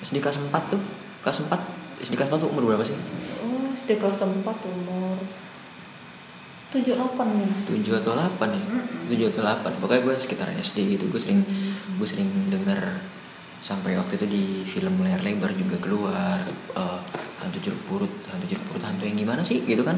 SD 0.00 0.24
kelas 0.24 0.40
4 0.40 0.56
tuh 0.72 0.80
kelas 1.20 1.36
4 1.52 1.52
SD 2.00 2.16
kelas 2.16 2.32
4 2.32 2.40
tuh 2.40 2.48
umur 2.48 2.72
berapa 2.72 2.80
sih? 2.80 2.96
Oh, 3.44 3.76
SD 3.76 4.00
kelas 4.00 4.24
4 4.24 4.40
umur 4.40 5.20
78 6.68 7.00
nih. 7.32 7.48
7 7.80 8.00
atau 8.04 8.12
8 8.12 8.44
ya? 8.52 8.62
7 9.08 9.32
atau 9.32 9.40
8 9.40 9.80
Pokoknya 9.80 10.02
gue 10.04 10.14
sekitaran 10.20 10.52
SD 10.60 11.00
gitu 11.00 11.08
Gue 11.08 11.16
sering 11.16 11.40
gue 11.96 12.08
sering 12.08 12.28
denger 12.52 12.76
Sampai 13.64 13.96
waktu 13.96 14.20
itu 14.20 14.26
di 14.28 14.44
film 14.68 15.00
layar 15.00 15.24
lebar 15.24 15.48
juga 15.56 15.80
keluar 15.80 16.36
eh, 16.76 17.00
Hantu 17.40 17.58
jeruk 17.64 17.82
purut 17.88 18.12
Hantu 18.28 18.44
jeruk 18.52 18.64
purut 18.68 18.84
Hantu 18.84 19.08
yang 19.08 19.16
gimana 19.16 19.40
sih 19.40 19.64
gitu 19.64 19.80
kan. 19.80 19.96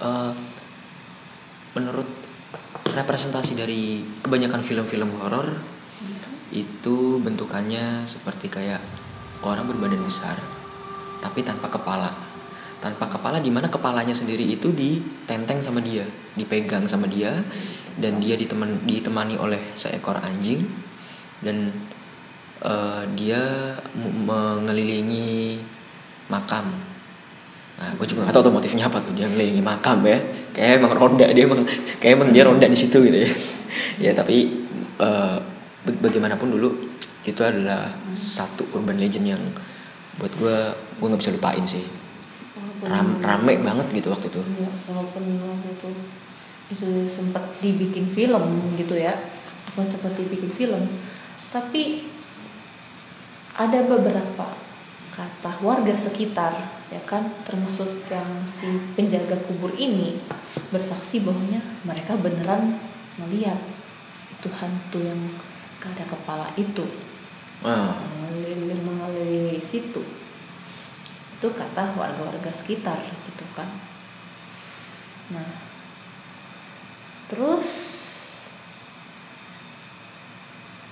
Eh, 0.00 0.32
Menurut 1.76 2.08
representasi 2.96 3.52
dari 3.52 4.00
kebanyakan 4.24 4.64
film-film 4.64 5.20
horor 5.20 5.52
Itu 6.48 7.20
bentukannya 7.20 8.08
seperti 8.08 8.48
kayak 8.48 8.80
Orang 9.44 9.68
berbadan 9.68 10.00
besar 10.00 10.40
Tapi 11.20 11.44
tanpa 11.44 11.68
kepala 11.68 12.25
tanpa 12.80 13.08
kepala 13.08 13.40
di 13.40 13.48
mana 13.48 13.72
kepalanya 13.72 14.12
sendiri 14.12 14.44
itu 14.44 14.70
ditenteng 14.72 15.64
sama 15.64 15.80
dia, 15.80 16.04
dipegang 16.36 16.84
sama 16.84 17.08
dia 17.08 17.32
dan 17.96 18.20
dia 18.20 18.36
diteman 18.36 18.84
ditemani 18.84 19.40
oleh 19.40 19.72
seekor 19.72 20.20
anjing 20.20 20.68
dan 21.40 21.72
eh, 22.60 23.02
dia 23.16 23.40
mengelilingi 23.96 25.60
makam. 26.28 26.68
Nah, 27.76 27.92
gue 27.92 28.06
juga 28.08 28.24
gak 28.24 28.40
tahu 28.40 28.48
tuh 28.48 28.54
motifnya 28.56 28.88
apa 28.88 29.04
tuh 29.04 29.12
dia 29.12 29.28
ngelilingi 29.28 29.60
makam 29.60 30.00
ya. 30.04 30.16
Kayak 30.52 30.80
emang 30.80 30.92
ronda 30.96 31.26
dia 31.28 31.44
emang 31.44 31.64
kayak 32.00 32.12
emang 32.16 32.30
dia 32.32 32.44
ronda 32.44 32.64
di 32.68 32.78
situ 32.78 33.04
gitu 33.04 33.18
ya. 33.24 33.30
ya 34.08 34.12
tapi 34.16 34.48
ba- 34.96 35.40
bagaimanapun 35.84 36.56
dulu 36.56 36.72
itu 37.26 37.40
adalah 37.42 37.90
satu 38.14 38.70
urban 38.72 38.96
legend 38.96 39.26
yang 39.36 39.42
buat 40.16 40.32
gue 40.40 40.56
gue 40.96 41.06
nggak 41.06 41.20
bisa 41.20 41.32
lupain 41.36 41.64
sih. 41.68 41.84
Walaupun- 42.76 42.92
Ram- 42.92 43.18
rame 43.24 43.54
banget 43.64 43.86
gitu 43.92 44.08
waktu 44.12 44.26
itu. 44.28 44.40
Iya, 44.60 44.70
walaupun 44.90 45.22
waktu 45.40 45.68
itu 45.72 45.88
itu 46.66 46.86
sempat 47.06 47.44
dibikin 47.62 48.10
film 48.10 48.44
gitu 48.74 48.98
ya, 48.98 49.14
walaupun 49.72 49.86
sempat 49.86 50.12
dibikin 50.18 50.50
film, 50.50 50.82
tapi 51.54 52.10
ada 53.56 53.80
beberapa 53.86 54.52
kata 55.14 55.52
warga 55.64 55.96
sekitar 55.96 56.52
ya 56.92 57.00
kan, 57.08 57.32
termasuk 57.48 57.88
yang 58.12 58.44
si 58.44 58.68
penjaga 58.92 59.40
kubur 59.48 59.72
ini 59.78 60.20
bersaksi 60.68 61.24
bahwanya 61.24 61.62
mereka 61.86 62.18
beneran 62.20 62.76
melihat 63.16 63.56
itu 64.36 64.48
hantu 64.52 65.00
yang 65.00 65.16
gak 65.80 65.96
ada 65.96 66.04
kepala 66.04 66.46
itu. 66.60 66.84
Ah, 67.64 67.96
mengelilingi 68.20 68.84
mengelilingi 68.84 69.64
situ 69.64 70.04
itu 71.36 71.48
kata 71.52 71.92
warga-warga 71.92 72.48
sekitar 72.48 72.96
gitu 73.28 73.44
kan. 73.52 73.68
Nah 75.36 75.52
terus 77.28 77.68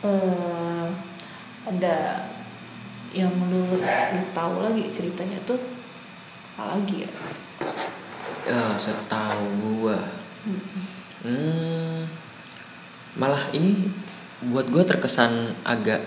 eh 0.04 0.88
ada 1.64 1.96
yang 3.14 3.32
lu, 3.48 3.80
lu 3.80 4.22
tahu 4.36 4.54
lagi 4.60 4.84
ceritanya 4.90 5.40
tuh 5.48 5.56
apa 6.60 6.76
lagi 6.76 7.08
ya? 7.08 7.10
Ya 8.44 8.76
setahu 8.76 9.48
gua. 9.64 9.96
Hmm, 11.24 12.04
malah 13.16 13.48
ini 13.56 13.88
buat 14.44 14.68
gua 14.68 14.84
terkesan 14.84 15.56
agak 15.64 16.04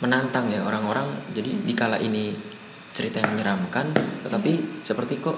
menantang 0.00 0.48
ya 0.48 0.64
orang-orang. 0.64 1.12
Jadi 1.36 1.60
dikala 1.68 2.00
ini 2.00 2.55
cerita 2.96 3.20
yang 3.20 3.36
menyeramkan 3.36 3.92
tetapi 4.24 4.80
seperti 4.80 5.20
kok 5.20 5.36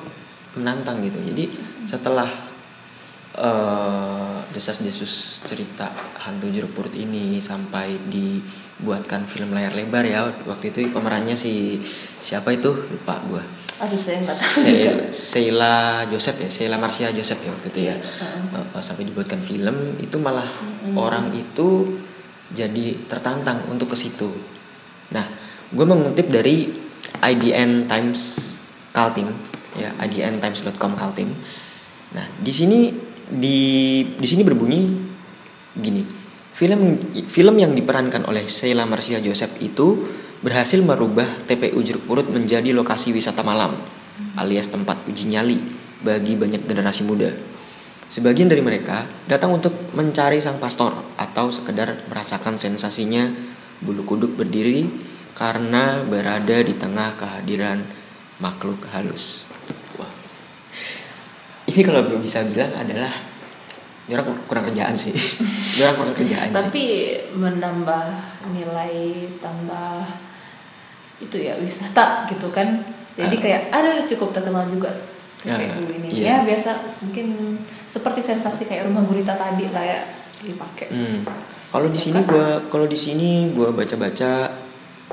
menantang 0.55 1.03
gitu 1.03 1.19
jadi 1.35 1.51
setelah 1.91 2.31
eh, 3.35 4.37
desas-desus 4.55 5.43
cerita 5.43 5.91
hantu 6.23 6.49
jeruk 6.55 6.73
purut 6.73 6.95
ini 6.95 7.43
sampai 7.43 7.99
dibuatkan 8.07 9.27
film 9.27 9.53
layar 9.53 9.75
lebar 9.75 10.07
ya 10.07 10.31
waktu 10.47 10.71
itu 10.71 10.87
pemerannya 10.95 11.35
si 11.35 11.83
siapa 12.23 12.55
itu 12.55 12.71
lupa 12.71 13.19
gua 13.27 13.43
aduh 13.79 13.95
saya 13.95 14.19
Se- 14.27 15.11
Sheila 15.15 16.03
Joseph 16.11 16.43
ya, 16.43 16.51
Sheila 16.51 16.77
Marcia 16.83 17.15
Joseph 17.15 17.47
ya 17.47 17.51
waktu 17.55 17.69
itu 17.71 17.81
ya. 17.87 17.95
Heeh. 17.95 18.51
Uh, 18.51 18.75
uh, 18.75 18.83
sampai 18.83 19.07
dibuatkan 19.07 19.39
film 19.39 19.95
itu 20.03 20.19
malah 20.19 20.51
orang 20.99 21.31
itu 21.31 21.95
jadi 22.51 22.99
tertantang 23.07 23.63
untuk 23.71 23.93
ke 23.93 23.97
situ. 23.97 24.35
Nah, 25.15 25.23
gue 25.71 25.87
mengutip 25.87 26.27
dari 26.27 26.88
IDN 27.23 27.91
Times 27.91 28.55
Kaltim 28.95 29.31
ya, 29.79 29.95
idntimes.com 30.03 30.99
Kaltim. 30.99 31.31
Nah, 32.15 32.27
di 32.41 32.53
sini 32.53 32.91
di 33.29 33.59
di 34.17 34.27
sini 34.27 34.43
berbunyi 34.43 34.81
gini. 35.79 36.03
Film 36.59 36.99
film 37.31 37.55
yang 37.55 37.71
diperankan 37.77 38.27
oleh 38.27 38.51
Sheila 38.51 38.83
Marcia 38.83 39.23
Joseph 39.23 39.63
itu 39.63 40.03
berhasil 40.43 40.79
merubah 40.83 41.47
TPU 41.47 41.79
Jeruk 41.83 42.07
Purut 42.07 42.27
menjadi 42.27 42.75
lokasi 42.75 43.15
wisata 43.15 43.47
malam 43.47 43.79
alias 44.35 44.71
tempat 44.71 45.07
uji 45.07 45.31
nyali 45.31 45.59
bagi 46.03 46.35
banyak 46.35 46.67
generasi 46.67 47.07
muda. 47.07 47.31
Sebagian 48.09 48.49
dari 48.49 48.65
mereka 48.65 49.05
datang 49.29 49.53
untuk 49.53 49.75
mencari 49.93 50.41
sang 50.41 50.57
pastor 50.57 50.97
atau 51.21 51.53
sekedar 51.53 52.09
merasakan 52.09 52.57
sensasinya 52.57 53.29
bulu 53.85 54.03
kuduk 54.03 54.35
berdiri 54.35 54.89
karena 55.33 56.01
berada 56.03 56.57
di 56.59 56.73
tengah 56.73 57.15
kehadiran 57.15 57.85
makhluk 58.39 58.85
halus. 58.89 59.45
Wah. 59.95 60.11
Ini 61.65 61.81
kalau 61.83 62.01
belum 62.03 62.21
bisa 62.21 62.45
bilang 62.45 62.73
adalah 62.73 63.13
ini 64.05 64.13
orang 64.13 64.27
kur- 64.27 64.45
kurang 64.47 64.65
kerjaan 64.67 64.95
sih. 64.95 65.13
Ini 65.75 65.81
orang 65.83 65.97
kurang 65.99 66.17
kerjaan 66.17 66.49
sih. 66.49 66.57
tapi 66.57 66.85
menambah 67.33 68.05
nilai 68.49 68.95
tambah 69.37 70.09
itu 71.19 71.37
ya 71.37 71.55
wisata 71.55 72.25
gitu 72.27 72.49
kan 72.49 72.79
jadi 73.13 73.35
Ah. 73.35 73.41
kayak 73.41 73.63
aduh 73.69 74.07
cukup 74.07 74.31
terkenal 74.31 74.65
juga 74.67 74.87
TPU 75.39 75.51
Ya, 75.51 75.59
ini 75.93 76.09
iya. 76.15 76.27
ya 76.33 76.37
biasa 76.45 76.71
mungkin 77.01 77.27
seperti 77.85 78.23
sensasi 78.23 78.65
kayak 78.65 78.87
rumah 78.87 79.03
gurita 79.03 79.35
tadi 79.35 79.67
lah 79.69 79.83
ya 79.83 80.01
dipakai 80.41 80.87
Hmm. 80.89 81.21
Kalau 81.69 81.87
di 81.87 81.99
sini 81.99 82.23
gua 82.25 82.63
kalau 82.65 82.87
di 82.87 82.97
sini 82.97 83.31
gua 83.53 83.69
baca-baca 83.71 84.47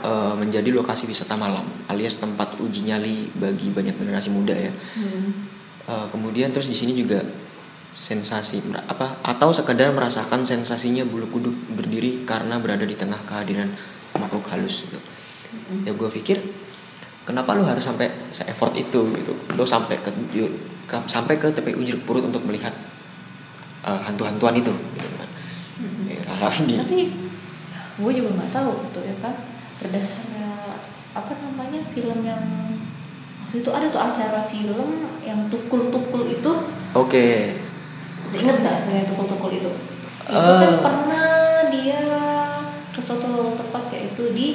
eh, 0.02 0.34
menjadi 0.36 0.70
lokasi 0.76 1.08
wisata 1.08 1.38
malam 1.40 1.64
alias 1.88 2.20
tempat 2.20 2.60
uji 2.60 2.90
nyali 2.90 3.30
bagi 3.38 3.72
banyak 3.72 3.96
generasi 3.96 4.34
muda 4.34 4.56
ya. 4.56 4.72
Hmm. 4.98 5.48
Eh, 5.86 6.08
kemudian 6.10 6.50
terus 6.50 6.66
di 6.66 6.74
sini 6.74 6.98
juga 6.98 7.22
sensasi 7.96 8.60
apa 8.92 9.24
atau 9.24 9.56
sekedar 9.56 9.96
merasakan 9.96 10.44
sensasinya 10.44 11.08
bulu 11.08 11.32
kuduk 11.32 11.56
berdiri 11.80 12.28
karena 12.28 12.60
berada 12.60 12.84
di 12.84 12.92
tengah 12.92 13.24
kehadiran 13.24 13.72
makhluk 14.20 14.44
halus 14.52 14.84
gitu. 14.84 15.00
Ya 15.88 15.96
gue 15.96 16.10
pikir 16.12 16.44
kenapa 17.24 17.56
lu 17.56 17.64
harus 17.64 17.88
sampai 17.88 18.12
se-effort 18.36 18.76
itu 18.76 19.00
gitu. 19.16 19.32
Lu 19.56 19.64
sampai 19.64 19.96
ke, 20.04 20.12
sampai 21.08 21.40
ke 21.40 21.48
TPU 21.56 21.80
Jeruk 21.88 22.04
Purut 22.04 22.28
untuk 22.28 22.44
melihat 22.44 22.76
eh, 23.88 24.02
hantu-hantuan 24.04 24.60
itu 24.60 24.76
gitu 25.00 25.10
kan. 25.16 25.30
Ya, 26.12 26.20
karena 26.28 26.50
di- 26.68 26.80
tapi 26.82 27.00
gue 27.96 28.12
juga 28.12 28.30
nggak 28.36 28.52
tahu 28.52 28.72
gitu 28.92 29.00
ya 29.08 29.16
kan 29.24 29.55
berdasarkan 29.86 30.74
apa 31.16 31.32
namanya 31.40 31.80
film 31.94 32.26
yang 32.26 32.44
waktu 33.46 33.62
itu 33.62 33.70
ada 33.72 33.88
tuh 33.88 34.02
acara 34.02 34.42
film 34.50 34.90
yang 35.22 35.48
tukul-tukul 35.48 36.26
itu 36.26 36.52
Oke. 36.92 37.56
masih 38.26 38.38
inget 38.42 38.58
nggak 38.60 38.78
yang 38.90 39.08
tukul-tukul 39.08 39.52
itu 39.54 39.72
itu 40.26 40.34
Eh. 40.34 40.58
kan 40.60 40.74
pernah 40.82 41.30
dia 41.70 42.02
ke 42.90 43.00
suatu 43.00 43.54
tempat 43.54 43.84
yaitu 43.94 44.34
di 44.34 44.48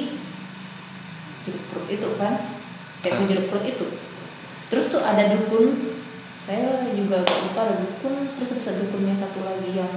jeruk 1.46 1.62
perut 1.70 1.88
itu 1.88 2.08
kan 2.18 2.32
kayak 3.00 3.14
Ah. 3.16 3.28
jeruk 3.30 3.46
perut 3.48 3.64
itu 3.64 3.86
terus 4.68 4.90
tuh 4.90 5.00
ada 5.00 5.30
dukun 5.30 5.94
saya 6.40 6.90
juga 6.92 7.22
gak 7.22 7.40
lupa 7.46 7.60
ada 7.70 7.74
dukun 7.78 8.34
terus 8.34 8.50
ada 8.58 8.82
dukunnya 8.82 9.14
satu 9.14 9.46
lagi 9.46 9.78
yang 9.78 9.92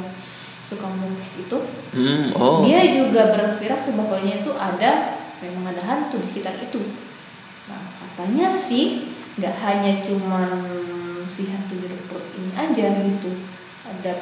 suka 0.64 0.86
melukis 0.88 1.44
itu 1.44 1.58
Hmm, 1.92 2.32
oh. 2.38 2.62
dia 2.64 2.88
juga 2.94 3.34
berpikiran 3.36 3.80
bahwanya 4.00 4.46
itu 4.46 4.52
ada 4.56 4.92
memang 5.44 5.76
ada 5.76 5.84
hantu 5.84 6.24
di 6.24 6.28
sekitar 6.32 6.56
itu? 6.64 6.80
Nah 7.68 7.84
katanya 8.00 8.48
sih 8.48 9.12
nggak 9.36 9.56
hanya 9.60 10.00
cuman 10.00 10.50
si 11.28 11.52
hantu 11.52 11.76
jeruk 11.84 12.08
ini 12.40 12.52
aja 12.56 12.86
gitu. 13.04 13.32
Ada 13.84 14.16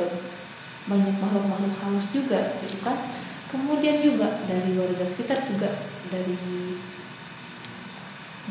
banyak 0.90 1.16
makhluk-makhluk 1.22 1.78
halus 1.78 2.08
juga 2.10 2.58
gitu 2.66 2.82
kan? 2.82 2.98
Kemudian 3.46 4.02
juga 4.02 4.42
dari 4.50 4.74
warga 4.74 5.06
sekitar 5.06 5.46
juga 5.46 5.70
dari 6.10 6.40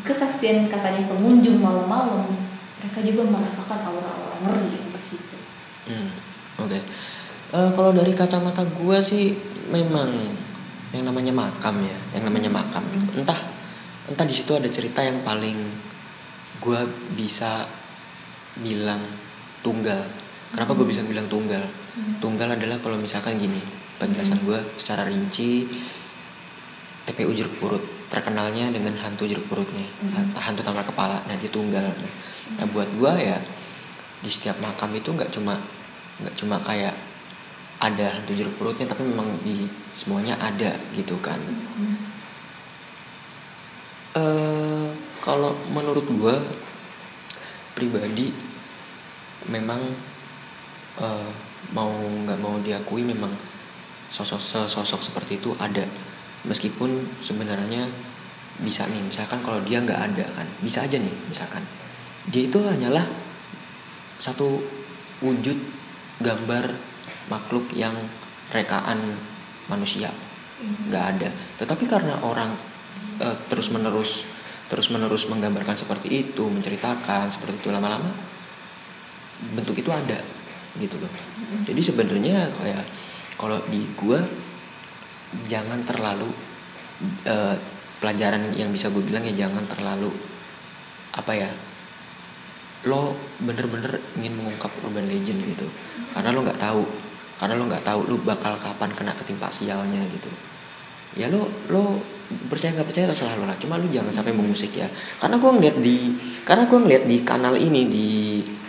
kesaksian 0.01 0.71
katanya 0.71 1.11
pengunjung 1.11 1.59
malam-malam 1.61 2.31
mereka 2.81 3.01
juga 3.05 3.23
merasakan 3.29 3.81
aura-aura 3.85 4.37
ngeri 4.41 4.73
yang 4.73 4.89
di 4.89 5.01
situ. 5.01 5.37
Hmm, 5.91 6.11
Oke. 6.65 6.81
Eh, 7.51 7.71
kalau 7.75 7.91
dari 7.93 8.15
kacamata 8.15 8.65
gua 8.79 9.03
sih 9.03 9.37
memang 9.69 10.09
yang 10.91 11.07
namanya 11.07 11.31
makam 11.31 11.83
ya, 11.83 11.99
yang 12.15 12.25
namanya 12.27 12.51
makam. 12.51 12.83
gitu. 12.91 13.23
Entah 13.23 13.39
entah 14.11 14.27
di 14.27 14.35
situ 14.35 14.51
ada 14.55 14.67
cerita 14.67 15.01
yang 15.01 15.23
paling 15.23 15.59
gua 16.59 16.83
bisa 17.15 17.67
bilang 18.59 19.01
tunggal. 19.63 20.03
Kenapa 20.51 20.75
gue 20.75 20.83
bisa 20.83 21.07
bilang 21.07 21.31
tunggal? 21.31 21.63
Tunggal 22.19 22.59
adalah 22.59 22.75
kalau 22.83 22.99
misalkan 22.99 23.39
gini, 23.39 23.63
penjelasan 24.03 24.43
gua 24.43 24.59
secara 24.75 25.07
rinci 25.07 25.63
TPU 27.07 27.31
jeruk 27.31 27.55
purut 27.59 27.83
terkenalnya 28.11 28.71
dengan 28.71 28.95
hantu 28.99 29.25
jeruk 29.25 29.47
purutnya 29.47 29.83
Mhm. 30.03 30.35
hantu 30.35 30.63
tanpa 30.63 30.83
kepala 30.83 31.23
nah 31.27 31.35
dia 31.35 31.47
tunggal 31.47 31.87
nah 32.59 32.67
buat 32.71 32.87
gua 32.99 33.15
ya 33.15 33.39
di 34.21 34.27
setiap 34.27 34.59
makam 34.59 34.91
itu 34.95 35.11
nggak 35.11 35.31
cuma 35.31 35.55
nggak 36.19 36.35
cuma 36.35 36.59
kayak 36.61 36.93
ada 37.81 38.13
hantu 38.13 38.37
jeruk 38.37 38.61
purutnya 38.61 38.85
tapi 38.85 39.09
memang 39.09 39.41
di 39.41 39.65
semuanya 39.97 40.37
ada 40.37 40.77
gitu 40.93 41.17
kan. 41.25 41.41
Eh 44.13 44.89
kalau 45.25 45.57
menurut 45.73 46.05
gua 46.21 46.37
pribadi 47.73 48.37
memang 49.49 49.81
eh, 51.01 51.31
mau 51.73 51.89
nggak 51.89 52.39
mau 52.41 52.61
diakui 52.61 53.01
memang 53.01 53.33
sosok 54.13 54.69
sosok 54.69 55.01
seperti 55.01 55.41
itu 55.41 55.57
ada. 55.57 55.89
Meskipun 56.45 57.21
sebenarnya 57.25 57.89
bisa 58.61 58.85
nih 58.85 59.01
misalkan 59.01 59.41
kalau 59.41 59.57
dia 59.65 59.81
nggak 59.81 60.01
ada 60.13 60.25
kan 60.37 60.45
bisa 60.61 60.85
aja 60.85 61.01
nih 61.01 61.17
misalkan. 61.33 61.65
Dia 62.29 62.45
itu 62.45 62.61
hanyalah 62.61 63.09
satu 64.21 64.61
wujud 65.25 65.57
gambar 66.21 66.90
makhluk 67.31 67.71
yang 67.73 67.95
rekaan 68.51 69.17
manusia. 69.71 70.11
Nggak 70.61 71.05
ada. 71.17 71.31
Tetapi 71.63 71.85
karena 71.89 72.19
orang 72.21 72.53
terus 73.49 73.73
menerus 73.73 74.27
terus 74.71 74.87
menerus 74.93 75.27
menggambarkan 75.27 75.75
seperti 75.75 76.31
itu 76.31 76.47
menceritakan 76.47 77.27
seperti 77.33 77.59
itu 77.59 77.69
lama-lama 77.75 78.13
bentuk 79.57 79.75
itu 79.75 79.91
ada 79.91 80.21
gitu 80.79 81.01
loh. 81.01 81.11
Jadi 81.67 81.81
sebenarnya 81.81 82.47
kayak 82.61 82.85
kalau 83.41 83.59
di 83.67 83.83
gua 83.97 84.21
jangan 85.51 85.83
terlalu 85.83 86.31
eh, 87.27 87.57
pelajaran 88.01 88.53
yang 88.57 88.73
bisa 88.73 88.89
gue 88.89 89.05
bilang 89.05 89.23
ya 89.29 89.47
jangan 89.47 89.65
terlalu 89.69 90.09
apa 91.15 91.33
ya 91.37 91.51
lo 92.89 93.13
bener-bener 93.45 94.01
ingin 94.17 94.41
mengungkap 94.41 94.73
urban 94.87 95.05
legend 95.05 95.45
gitu. 95.45 95.69
Karena 96.17 96.33
lo 96.33 96.41
nggak 96.41 96.61
tahu 96.61 96.83
karena 97.41 97.57
lo 97.57 97.65
nggak 97.65 97.89
tahu 97.89 98.05
lo 98.05 98.21
bakal 98.21 98.53
kapan 98.61 98.93
kena 98.93 99.17
ketimpa 99.17 99.49
sialnya 99.49 100.05
gitu. 100.13 100.29
Ya 101.17 101.33
lo 101.33 101.49
lo 101.73 101.97
percaya 102.53 102.77
nggak 102.77 102.89
percaya 102.93 103.09
terserah 103.09 103.41
lo 103.41 103.49
lah. 103.49 103.57
Cuma 103.57 103.81
lo 103.81 103.89
jangan 103.89 104.13
sampai 104.13 104.37
mengusik 104.37 104.77
ya. 104.77 104.85
Karena 105.17 105.41
gue 105.41 105.49
ngeliat 105.49 105.77
di 105.81 105.97
karena 106.45 106.69
gue 106.69 106.79
ngeliat 106.79 107.05
di 107.09 107.17
kanal 107.25 107.57
ini 107.57 107.89
di 107.89 108.09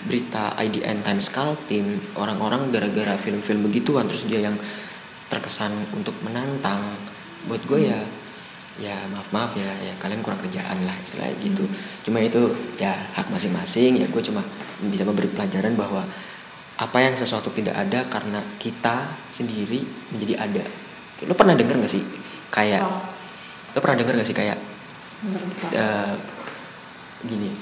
berita 0.07 0.55
IDN 0.55 1.03
Times 1.03 1.27
Kaltim 1.29 1.99
orang-orang 2.15 2.71
gara-gara 2.71 3.19
film-film 3.19 3.67
begituan 3.67 4.07
terus 4.07 4.23
dia 4.23 4.39
yang 4.39 4.55
terkesan 5.27 5.75
untuk 5.91 6.15
menantang. 6.23 6.95
Buat 7.51 7.67
gue 7.67 7.91
ya 7.91 7.99
ya 8.79 8.95
maaf 9.11 9.29
maaf 9.35 9.51
ya 9.59 9.67
ya 9.83 9.93
kalian 9.99 10.23
kurang 10.23 10.39
kerjaan 10.47 10.79
lah 10.87 10.95
istilahnya 11.03 11.35
gitu. 11.43 11.67
Cuma 12.07 12.23
itu 12.23 12.39
ya 12.79 12.95
hak 13.19 13.27
masing-masing 13.27 13.99
ya 13.99 14.07
gue 14.07 14.21
cuma 14.23 14.39
bisa 14.87 15.03
memberi 15.03 15.27
pelajaran 15.27 15.75
bahwa 15.75 16.07
apa 16.81 16.97
yang 16.97 17.13
sesuatu 17.13 17.53
tidak 17.53 17.77
ada 17.77 18.01
karena 18.09 18.41
kita 18.57 19.05
sendiri 19.29 19.85
menjadi 20.09 20.41
ada. 20.41 20.65
Lo 21.29 21.37
pernah 21.37 21.53
denger 21.53 21.77
gak 21.77 21.93
sih? 21.93 22.01
Kayak 22.49 22.81
Oh, 22.81 23.05
lo 23.71 23.79
pernah 23.79 24.01
denger 24.01 24.17
gak 24.17 24.27
sih 24.27 24.33
kayak 24.33 24.57
eh, 25.69 26.13
gini 27.21 27.53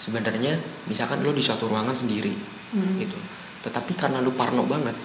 sebenarnya 0.00 0.56
misalkan 0.88 1.20
lo 1.20 1.30
di 1.30 1.44
suatu 1.44 1.68
ruangan 1.68 1.92
sendiri 1.92 2.32
Hmm. 2.72 2.96
gitu. 2.96 3.20
Tetapi 3.60 3.92
karena 3.92 4.24
lo 4.24 4.32
parno 4.32 4.64
banget 4.64 4.96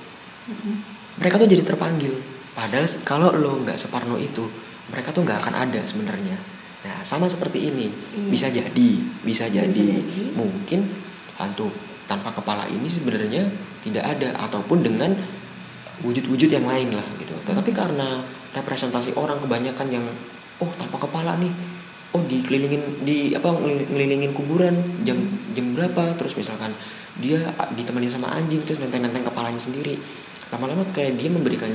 Mm-mm. 0.47 0.75
mereka 1.19 1.35
tuh 1.35 1.51
jadi 1.51 1.67
terpanggil. 1.67 2.15
Padahal 2.55 2.87
kalau 3.03 3.35
lo 3.35 3.59
nggak 3.67 3.75
separno 3.75 4.15
itu 4.15 4.47
mereka 4.87 5.11
tuh 5.11 5.27
nggak 5.27 5.43
akan 5.43 5.67
ada 5.67 5.83
sebenarnya. 5.83 6.39
Nah 6.87 7.03
sama 7.03 7.27
seperti 7.27 7.67
ini. 7.67 7.91
Iya. 7.91 8.31
bisa 8.31 8.47
jadi 8.47 8.89
bisa 9.19 9.45
jadi. 9.51 9.67
jadi. 9.67 10.31
mungkin 10.31 10.87
hantu 11.35 11.67
tanpa 12.07 12.31
kepala 12.31 12.65
ini 12.71 12.87
sebenarnya 12.87 13.45
tidak 13.83 14.03
ada 14.07 14.31
ataupun 14.47 14.79
dengan 14.81 15.11
wujud-wujud 16.01 16.49
yang 16.49 16.65
lain 16.65 16.95
lah 16.95 17.07
gitu. 17.19 17.35
Tetapi 17.43 17.71
karena 17.75 18.23
representasi 18.55 19.13
orang 19.19 19.37
kebanyakan 19.43 19.87
yang 19.91 20.05
oh 20.63 20.71
tanpa 20.79 20.97
kepala 20.97 21.37
nih. 21.37 21.51
Oh 22.15 22.23
dikelilingin 22.23 23.03
di 23.03 23.35
apa 23.35 23.51
ngelilingin 23.51 24.31
kuburan 24.31 24.73
jam 25.03 25.19
jam 25.51 25.75
berapa? 25.75 26.15
Terus 26.15 26.39
misalkan 26.39 26.71
dia 27.19 27.51
ditemani 27.75 28.07
sama 28.07 28.31
anjing 28.31 28.63
terus 28.63 28.79
nenteng-nenteng 28.79 29.27
kepalanya 29.27 29.59
sendiri. 29.59 29.99
Lama-lama 30.47 30.87
kayak 30.95 31.19
dia 31.19 31.27
memberikan 31.27 31.69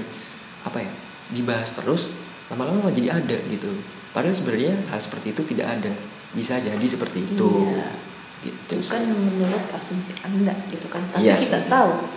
apa 0.64 0.80
ya 0.80 0.92
dibahas 1.28 1.76
terus 1.76 2.08
lama-lama 2.48 2.88
jadi 2.88 3.20
ada 3.20 3.36
gitu. 3.52 3.68
Padahal 4.16 4.32
sebenarnya 4.32 4.72
hal 4.88 5.00
seperti 5.00 5.36
itu 5.36 5.42
tidak 5.52 5.80
ada. 5.80 5.92
Bisa 6.32 6.56
jadi 6.56 6.84
seperti 6.88 7.28
itu. 7.36 7.48
Iya. 7.68 8.11
Gitu 8.42 8.74
itu 8.74 8.90
kan 8.90 9.02
menurut 9.06 9.64
asumsi 9.70 10.12
anda 10.20 10.50
gitu 10.66 10.86
kan 10.86 11.00
tapi 11.08 11.24
Iya 11.24 11.34
kita 11.34 11.70
tahu 11.70 12.10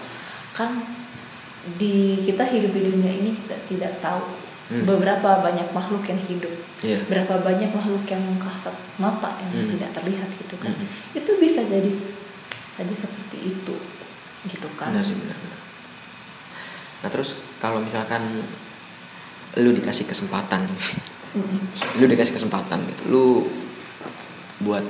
kan 0.52 0.82
di 1.76 2.22
kita 2.22 2.44
hidup 2.44 2.72
di 2.72 2.82
dunia 2.84 3.14
ini 3.14 3.32
kita 3.34 3.56
tidak 3.66 3.94
tahu 4.00 4.44
Hmm. 4.66 4.82
beberapa 4.82 5.46
banyak 5.46 5.70
makhluk 5.70 6.02
yang 6.10 6.18
hidup 6.26 6.50
Iya. 6.82 6.98
berapa 7.06 7.38
banyak 7.38 7.70
makhluk 7.70 8.02
yang 8.10 8.26
kasat 8.42 8.74
mata 8.98 9.38
yang 9.38 9.62
Hmm. 9.62 9.70
tidak 9.70 9.94
terlihat 9.94 10.26
gitu 10.34 10.58
kan 10.58 10.74
Hmm. 10.74 10.90
itu 11.14 11.32
bisa 11.38 11.62
jadi 11.62 11.86
saja 12.74 12.90
seperti 12.90 13.46
itu 13.46 13.76
gitu 14.50 14.68
kan 14.74 14.90
benar 14.90 15.06
sih 15.06 15.14
benar 15.16 15.38
benar 15.38 15.60
nah 17.06 17.10
terus 17.14 17.38
kalau 17.56 17.78
misalkan 17.78 18.42
lu 19.56 19.70
dikasih 19.70 20.10
kesempatan 20.10 20.66
Mm-mm. 21.38 21.62
lu 22.02 22.10
dikasih 22.10 22.34
kesempatan 22.34 22.90
gitu 22.90 23.02
lu 23.14 23.26
buat 24.60 24.82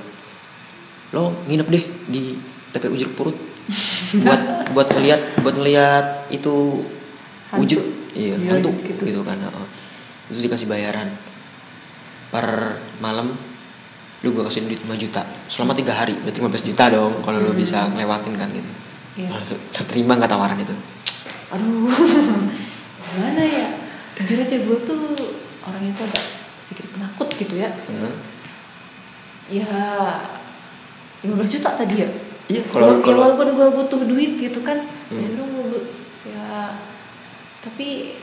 lo 1.15 1.32
nginep 1.47 1.67
deh 1.71 1.84
di 2.06 2.36
TPU 2.69 2.93
Jeruk 2.93 3.15
Purut 3.15 3.38
buat 4.19 4.41
buat 4.75 4.88
ngeliat 4.91 5.39
buat 5.41 5.56
ngeliat 5.56 6.28
itu 6.30 6.84
Hantu. 7.49 7.60
wujud 7.63 7.82
iya 8.13 8.36
Iya, 8.36 8.51
hantu 8.51 8.69
gitu. 8.84 9.01
gitu 9.01 9.21
kan 9.23 9.39
heeh. 9.39 9.67
itu 10.30 10.39
dikasih 10.43 10.67
bayaran 10.67 11.08
per 12.28 12.78
malam 12.99 13.32
lu 14.19 14.32
gue 14.32 14.43
kasih 14.43 14.65
duit 14.65 14.82
5 14.82 14.91
juta 14.97 15.21
selama 15.47 15.71
tiga 15.71 15.93
hari 15.93 16.17
berarti 16.17 16.39
15 16.41 16.67
juta 16.67 16.84
dong 16.89 17.21
kalau 17.21 17.39
lu 17.39 17.54
bisa 17.54 17.88
ngelewatin 17.89 18.36
kan 18.36 18.51
gitu 18.51 18.71
Iya. 19.15 19.32
terima 19.88 20.19
nggak 20.19 20.28
tawaran 20.28 20.60
itu 20.60 20.75
aduh 21.47 21.88
gimana 23.06 23.39
ya 23.39 23.67
jujur 24.17 24.43
aja 24.43 24.58
gue 24.60 24.78
tuh 24.84 25.15
orangnya 25.63 25.95
tuh 25.95 26.04
agak 26.04 26.25
sedikit 26.60 26.91
penakut 26.91 27.30
gitu 27.32 27.56
ya 27.56 27.71
Heeh. 27.71 28.13
ya 29.47 29.71
15 31.26 31.56
juta 31.58 31.70
tadi 31.74 31.96
ya 32.02 32.10
iya 32.46 32.62
kalau 32.70 32.98
ya, 32.98 33.02
kalau 33.02 33.20
walaupun 33.26 33.48
gue 33.54 33.68
butuh 33.74 34.02
duit 34.06 34.38
gitu 34.38 34.62
kan 34.62 34.78
Hmm. 35.10 35.22
sebenarnya 35.22 35.62
gue 35.70 35.82
ya 36.26 36.74
tapi 37.62 38.18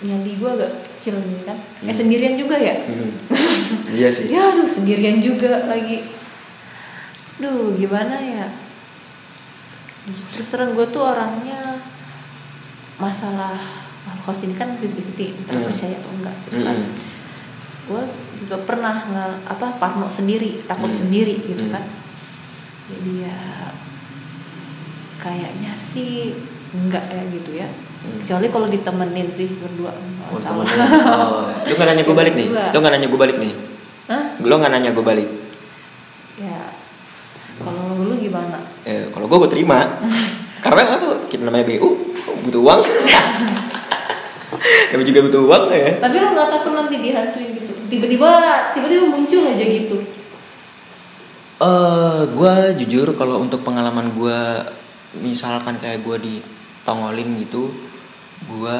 nyali 0.00 0.36
gue 0.36 0.50
agak 0.50 0.70
kecil 0.96 1.16
gitu 1.16 1.42
kan 1.44 1.56
eh 1.56 1.88
Hmm. 1.88 1.94
sendirian 1.94 2.36
juga 2.36 2.56
ya 2.56 2.76
Hmm. 2.84 3.12
iya 3.88 4.08
sih 4.08 4.28
ya 4.34 4.52
aduh 4.52 4.68
sendirian 4.68 5.20
juga 5.20 5.64
lagi 5.64 6.04
duh 7.36 7.74
gimana 7.74 8.16
ya 8.16 8.46
terus 10.30 10.48
terang 10.48 10.76
gue 10.76 10.84
tuh 10.86 11.00
orangnya 11.02 11.80
masalah 12.96 13.56
makhluk 14.04 14.36
ini 14.44 14.54
kan 14.54 14.76
fifty 14.76 15.00
fifty 15.02 15.26
antara 15.34 15.58
Hmm. 15.58 15.68
percaya 15.72 15.96
atau 15.96 16.10
enggak 16.12 16.36
Hmm. 16.52 16.64
kan 16.64 16.78
gue 17.84 18.02
juga 18.40 18.56
pernah 18.64 18.94
ngal 19.04 19.32
apa 19.44 19.66
parno 19.76 20.08
sendiri 20.08 20.64
takut 20.64 20.92
Hmm. 20.92 21.00
sendiri 21.00 21.40
gitu 21.42 21.68
Hmm. 21.68 21.74
kan 21.74 21.84
jadi 22.84 23.12
ya 23.24 23.38
kayaknya 25.16 25.72
sih 25.74 26.36
enggak 26.74 27.06
ya 27.08 27.22
gitu 27.30 27.50
ya. 27.54 27.68
Hmm. 28.04 28.20
kecuali 28.20 28.52
kalau 28.52 28.68
ditemenin 28.68 29.28
sih 29.32 29.48
berdua. 29.56 29.96
Oh, 30.28 30.36
temen- 30.36 30.68
oh, 30.68 31.48
lu 31.64 31.72
nggak 31.72 31.88
nanya 31.88 32.04
gue 32.04 32.12
balik 32.12 32.34
nih? 32.36 32.48
Lu 32.52 32.76
nggak 32.78 32.92
nanya 32.92 33.08
gue 33.08 33.20
balik 33.20 33.36
nih? 33.40 33.52
Hah? 34.04 34.36
lu 34.36 34.52
nggak 34.52 34.72
nanya 34.72 34.92
gue 34.92 35.00
balik? 35.00 35.28
Ya 36.36 36.60
kalau 37.56 38.02
lu 38.02 38.12
gimana? 38.18 38.60
Eh, 38.84 39.08
kalau 39.08 39.24
gue 39.24 39.38
gue 39.40 39.50
terima. 39.50 40.02
Karena 40.64 40.96
apa 40.96 41.28
kita 41.28 41.44
namanya 41.44 41.64
BU 41.66 41.88
butuh 42.44 42.60
uang. 42.60 42.80
Kami 44.92 45.02
juga 45.04 45.20
butuh 45.24 45.42
uang 45.44 45.64
ya? 45.70 45.88
Tapi 46.00 46.16
lo 46.18 46.28
nggak 46.32 46.48
takut 46.50 46.72
nanti 46.72 46.94
dihantuin 47.00 47.48
gitu? 47.54 47.72
Tiba-tiba, 47.88 48.28
tiba-tiba 48.72 49.04
muncul 49.06 49.42
aja 49.44 49.64
gitu. 49.64 49.96
Eh 51.62 52.22
gue 52.26 52.54
jujur 52.82 53.14
kalau 53.14 53.38
untuk 53.38 53.62
pengalaman 53.62 54.10
gue 54.14 54.40
misalkan 55.22 55.78
kayak 55.78 56.02
gue 56.02 56.16
ditongolin 56.18 57.38
gitu 57.46 57.70
gue 58.50 58.76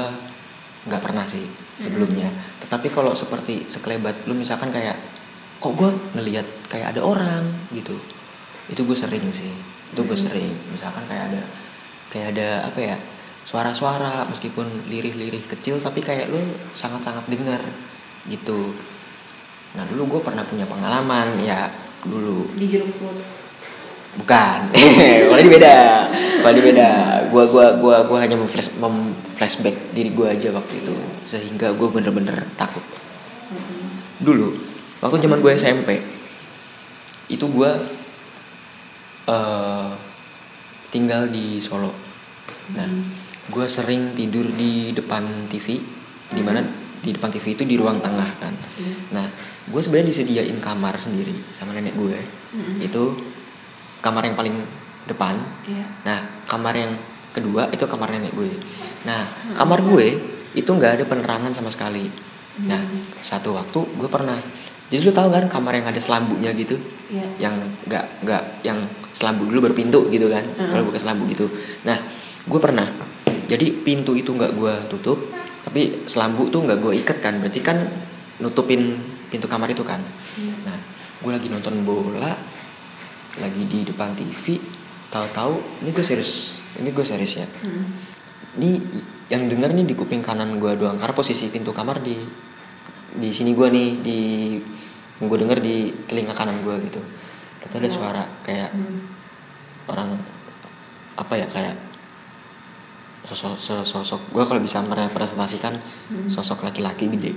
nggak 0.84 1.02
pernah 1.02 1.24
sih 1.24 1.46
sebelumnya. 1.80 2.28
Tetapi 2.60 2.92
kalau 2.92 3.16
seperti 3.16 3.66
sekelebat 3.66 4.28
lu 4.28 4.37
misalkan 4.37 4.70
kayak 4.70 4.98
kok 5.58 5.72
gue 5.74 5.90
ngelihat 6.18 6.46
kayak 6.68 6.94
ada 6.94 7.00
orang? 7.02 7.44
gitu. 7.72 7.96
Itu 8.68 8.84
gue 8.84 8.96
sering 8.96 9.24
sih. 9.32 9.50
Itu 9.92 10.04
gue 10.04 10.18
sering. 10.18 10.52
Misalkan 10.70 11.04
kayak 11.08 11.32
ada 11.32 11.42
kayak 12.12 12.26
ada 12.37 12.48
apa 12.68 12.80
ya 12.80 12.96
suara-suara 13.44 14.24
meskipun 14.30 14.88
lirih-lirih 14.88 15.44
kecil 15.44 15.76
tapi 15.76 16.00
kayak 16.00 16.32
lu 16.32 16.40
sangat-sangat 16.72 17.28
dengar 17.28 17.60
gitu. 18.28 18.72
Nah 19.74 19.84
dulu 19.90 20.16
gue 20.16 20.20
pernah 20.24 20.46
punya 20.46 20.64
pengalaman 20.64 21.40
ya 21.42 21.68
dulu 22.04 22.48
Di 22.56 22.66
jeruk 22.68 22.90
purut. 23.00 23.24
Bukan. 24.14 24.58
Kalau 25.30 25.40
ini 25.42 25.50
beda. 25.50 25.76
Kalau 26.38 26.54
ini 26.54 26.62
beda. 26.62 26.90
Gua 27.34 27.44
gua 27.50 27.66
gua 27.82 27.96
gua 28.06 28.18
hanya 28.22 28.38
memflash 28.38 28.70
mem 28.78 29.10
flashback 29.34 29.74
diri 29.90 30.14
gua 30.14 30.30
aja 30.30 30.54
waktu 30.54 30.78
itu 30.78 30.94
sehingga 31.26 31.74
gua 31.74 31.90
bener-bener 31.90 32.46
takut. 32.54 32.82
Dulu 34.22 34.54
waktu 35.02 35.20
zaman 35.20 35.42
gue 35.42 35.52
SMP 35.52 36.00
itu 37.28 37.44
gua 37.50 37.76
eh 39.26 39.90
tinggal 40.94 41.26
di 41.26 41.58
Solo. 41.58 41.90
Nah, 42.78 42.86
gua 43.50 43.66
sering 43.66 44.14
tidur 44.14 44.46
di 44.54 44.94
depan 44.94 45.50
TV 45.50 45.82
di 46.30 46.42
mana 46.46 46.83
di 47.04 47.12
depan 47.12 47.28
TV 47.28 47.52
itu 47.52 47.68
di 47.68 47.76
ruang 47.76 48.00
tengah 48.00 48.30
kan. 48.40 48.56
Nah, 49.12 49.28
gue 49.68 49.80
sebenarnya 49.84 50.08
disediain 50.08 50.56
kamar 50.56 50.96
sendiri 50.96 51.36
sama 51.52 51.76
nenek 51.76 51.92
gue. 51.92 52.16
Itu 52.80 53.20
kamar 54.00 54.24
yang 54.24 54.36
paling 54.36 54.56
depan. 55.04 55.36
Iya. 55.68 55.84
Nah, 56.08 56.20
kamar 56.48 56.72
yang 56.72 56.92
kedua 57.36 57.68
itu 57.68 57.84
kamar 57.84 58.08
nenek 58.16 58.32
gue. 58.32 58.52
Nah, 59.04 59.28
kamar 59.52 59.84
gue 59.84 60.16
itu 60.56 60.70
nggak 60.70 61.00
ada 61.00 61.04
penerangan 61.04 61.52
sama 61.52 61.68
sekali. 61.68 62.08
Nah, 62.64 62.80
satu 63.20 63.52
waktu 63.52 63.80
gue 64.00 64.08
pernah. 64.08 64.40
Jadi 64.88 65.00
lu 65.00 65.12
tahu 65.12 65.32
kan 65.32 65.48
kamar 65.48 65.80
yang 65.80 65.88
ada 65.88 66.00
selambunya 66.00 66.52
gitu? 66.56 66.80
Iya. 67.12 67.48
Yang 67.48 67.54
nggak 67.88 68.04
nggak 68.24 68.42
yang 68.64 68.78
selambu 69.12 69.48
dulu 69.48 69.68
baru 69.68 69.76
pintu 69.76 70.00
gitu 70.08 70.32
kan? 70.32 70.44
Heeh. 70.44 70.70
Kalau 70.72 70.82
buka 70.88 71.00
selambu 71.00 71.28
gitu. 71.28 71.48
Nah, 71.84 72.00
gue 72.44 72.60
pernah. 72.60 72.86
Jadi 73.44 73.84
pintu 73.84 74.16
itu 74.16 74.32
nggak 74.32 74.56
gue 74.56 74.74
tutup, 74.88 75.20
tapi 75.64 76.05
selambu 76.05 76.53
tuh 76.53 76.62
nggak 76.62 76.79
gue 76.79 76.92
ikat 77.00 77.18
kan? 77.24 77.40
Berarti 77.40 77.61
kan 77.64 77.81
nutupin 78.38 79.00
pintu 79.33 79.48
kamar 79.48 79.72
itu 79.72 79.81
kan? 79.81 79.98
Nah, 80.62 80.79
gue 81.24 81.33
lagi 81.33 81.48
nonton 81.48 81.81
bola, 81.83 82.37
lagi 83.40 83.62
di 83.64 83.83
depan 83.83 84.12
TV, 84.12 84.61
tahu-tahu 85.09 85.83
ini 85.83 85.90
gue 85.90 86.05
serius, 86.05 86.61
ini 86.77 86.92
gue 86.92 87.03
serius 87.03 87.40
ya. 87.40 87.46
Hmm. 87.64 87.85
Ini 88.61 88.70
yang 89.33 89.48
denger 89.48 89.72
nih 89.72 89.88
di 89.88 89.94
kuping 89.96 90.20
kanan 90.20 90.61
gue 90.61 90.77
doang, 90.77 91.00
karena 91.00 91.14
posisi 91.16 91.48
pintu 91.48 91.72
kamar 91.72 92.05
di 92.05 92.14
di 93.14 93.31
sini 93.31 93.55
gue 93.55 93.68
nih 93.70 93.88
di 94.03 94.20
gue 95.16 95.38
denger 95.40 95.59
di 95.62 95.90
telinga 96.05 96.35
kanan 96.37 96.61
gue 96.61 96.77
gitu. 96.87 97.00
Kita 97.62 97.81
ada 97.81 97.88
Ya. 97.88 97.94
suara 97.94 98.22
kayak 98.44 98.70
Hmm. 98.77 99.00
orang 99.88 100.18
apa 101.14 101.35
ya 101.38 101.46
kayak 101.46 101.77
sosok 103.24 103.56
sosok 103.82 104.20
gue 104.30 104.44
kalau 104.44 104.60
bisa 104.60 104.80
merepresentasikan 104.80 105.80
Hmm. 106.04 106.28
sosok 106.28 106.62
laki-laki 106.62 107.08
gede 107.08 107.32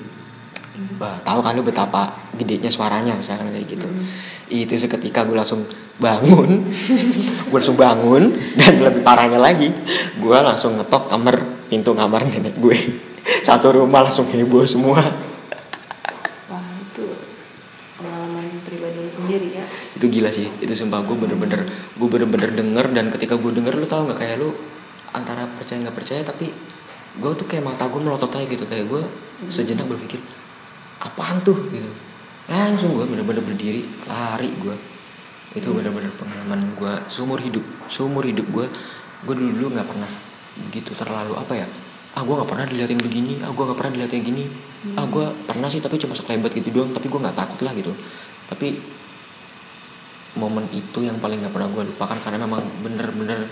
Bah, 0.94 1.18
tahu 1.20 1.42
kan 1.42 1.58
lu 1.58 1.66
betapa 1.66 2.06
gedenya 2.38 2.70
suaranya 2.70 3.10
misalkan 3.12 3.50
kayak 3.50 3.66
gitu 3.68 3.88
Hmm. 3.88 4.06
itu 4.48 4.78
seketika 4.78 5.24
gue 5.24 5.34
langsung 5.34 5.66
bangun 5.98 6.62
gue 7.50 7.56
langsung 7.56 7.74
bangun 7.76 8.30
dan 8.54 8.78
lebih 8.78 9.02
parahnya 9.02 9.38
lagi 9.38 9.74
gue 10.14 10.38
langsung 10.40 10.78
ngetok 10.78 11.08
kamar 11.08 11.36
pintu 11.66 11.92
kamar 11.92 12.22
nenek 12.24 12.54
gue 12.56 12.78
satu 13.48 13.74
rumah 13.76 14.06
langsung 14.06 14.28
heboh 14.28 14.64
semua 14.64 15.02
Wah 16.46 16.62
itu 16.78 17.06
pengalaman 17.96 18.46
pribadi 18.62 19.00
lu 19.00 19.10
sendiri 19.10 19.48
ya. 19.54 19.66
itu 19.94 20.06
gila 20.06 20.30
sih 20.30 20.46
itu 20.62 20.74
sumpah 20.74 21.02
gue 21.02 21.16
bener-bener 21.18 21.66
gue 21.92 22.08
bener-bener 22.08 22.54
denger 22.54 22.86
dan 22.92 23.10
ketika 23.10 23.34
gue 23.34 23.50
denger 23.52 23.74
lu 23.74 23.88
tau 23.88 24.06
nggak 24.06 24.20
kayak 24.20 24.38
lu 24.38 24.54
antara 25.16 25.48
percaya 25.60 25.84
nggak 25.84 25.98
percaya 25.98 26.22
tapi 26.24 26.52
gue 27.18 27.32
tuh 27.34 27.48
kayak 27.50 27.66
mata 27.66 27.88
gue 27.88 28.02
melotot 28.02 28.32
aja 28.32 28.46
gitu. 28.46 28.64
Kayak 28.68 28.86
gue 28.90 29.02
sejenak 29.52 29.88
berpikir 29.88 30.20
apaan 31.04 31.44
tuh? 31.44 31.58
gitu. 31.72 31.90
Langsung 32.48 32.96
gue 32.96 33.06
bener-bener 33.06 33.44
berdiri 33.44 33.84
lari 34.08 34.52
gue 34.56 34.76
itu 35.56 35.74
bener-bener 35.74 36.12
pengalaman 36.14 36.76
gue 36.78 36.94
seumur 37.10 37.42
hidup 37.42 37.64
seumur 37.90 38.22
hidup 38.22 38.46
gue 38.52 38.68
gue 39.26 39.34
dulu 39.34 39.52
dulu 39.58 39.68
nggak 39.74 39.88
pernah 39.90 40.12
begitu 40.70 40.92
terlalu 40.94 41.34
apa 41.34 41.54
ya 41.56 41.68
ah 42.18 42.22
gue 42.22 42.34
nggak 42.34 42.50
pernah 42.50 42.66
diliatin 42.66 43.00
begini 43.02 43.42
ah 43.42 43.50
gue 43.54 43.64
nggak 43.64 43.78
pernah 43.78 43.94
diliatin 43.94 44.22
gini. 44.26 44.46
Ah 44.98 45.06
gue 45.06 45.26
pernah 45.46 45.70
sih 45.70 45.82
tapi 45.82 46.02
cuma 46.02 46.18
sekelebat 46.18 46.50
gitu 46.54 46.74
doang 46.74 46.90
tapi 46.90 47.10
gue 47.10 47.20
nggak 47.22 47.38
takut 47.38 47.62
lah 47.62 47.74
gitu. 47.78 47.94
Tapi 48.50 48.74
momen 50.38 50.66
itu 50.74 51.06
yang 51.06 51.22
paling 51.22 51.46
nggak 51.46 51.54
pernah 51.54 51.70
gue 51.70 51.84
lupakan 51.94 52.18
karena 52.18 52.42
memang 52.46 52.66
bener-bener 52.82 53.46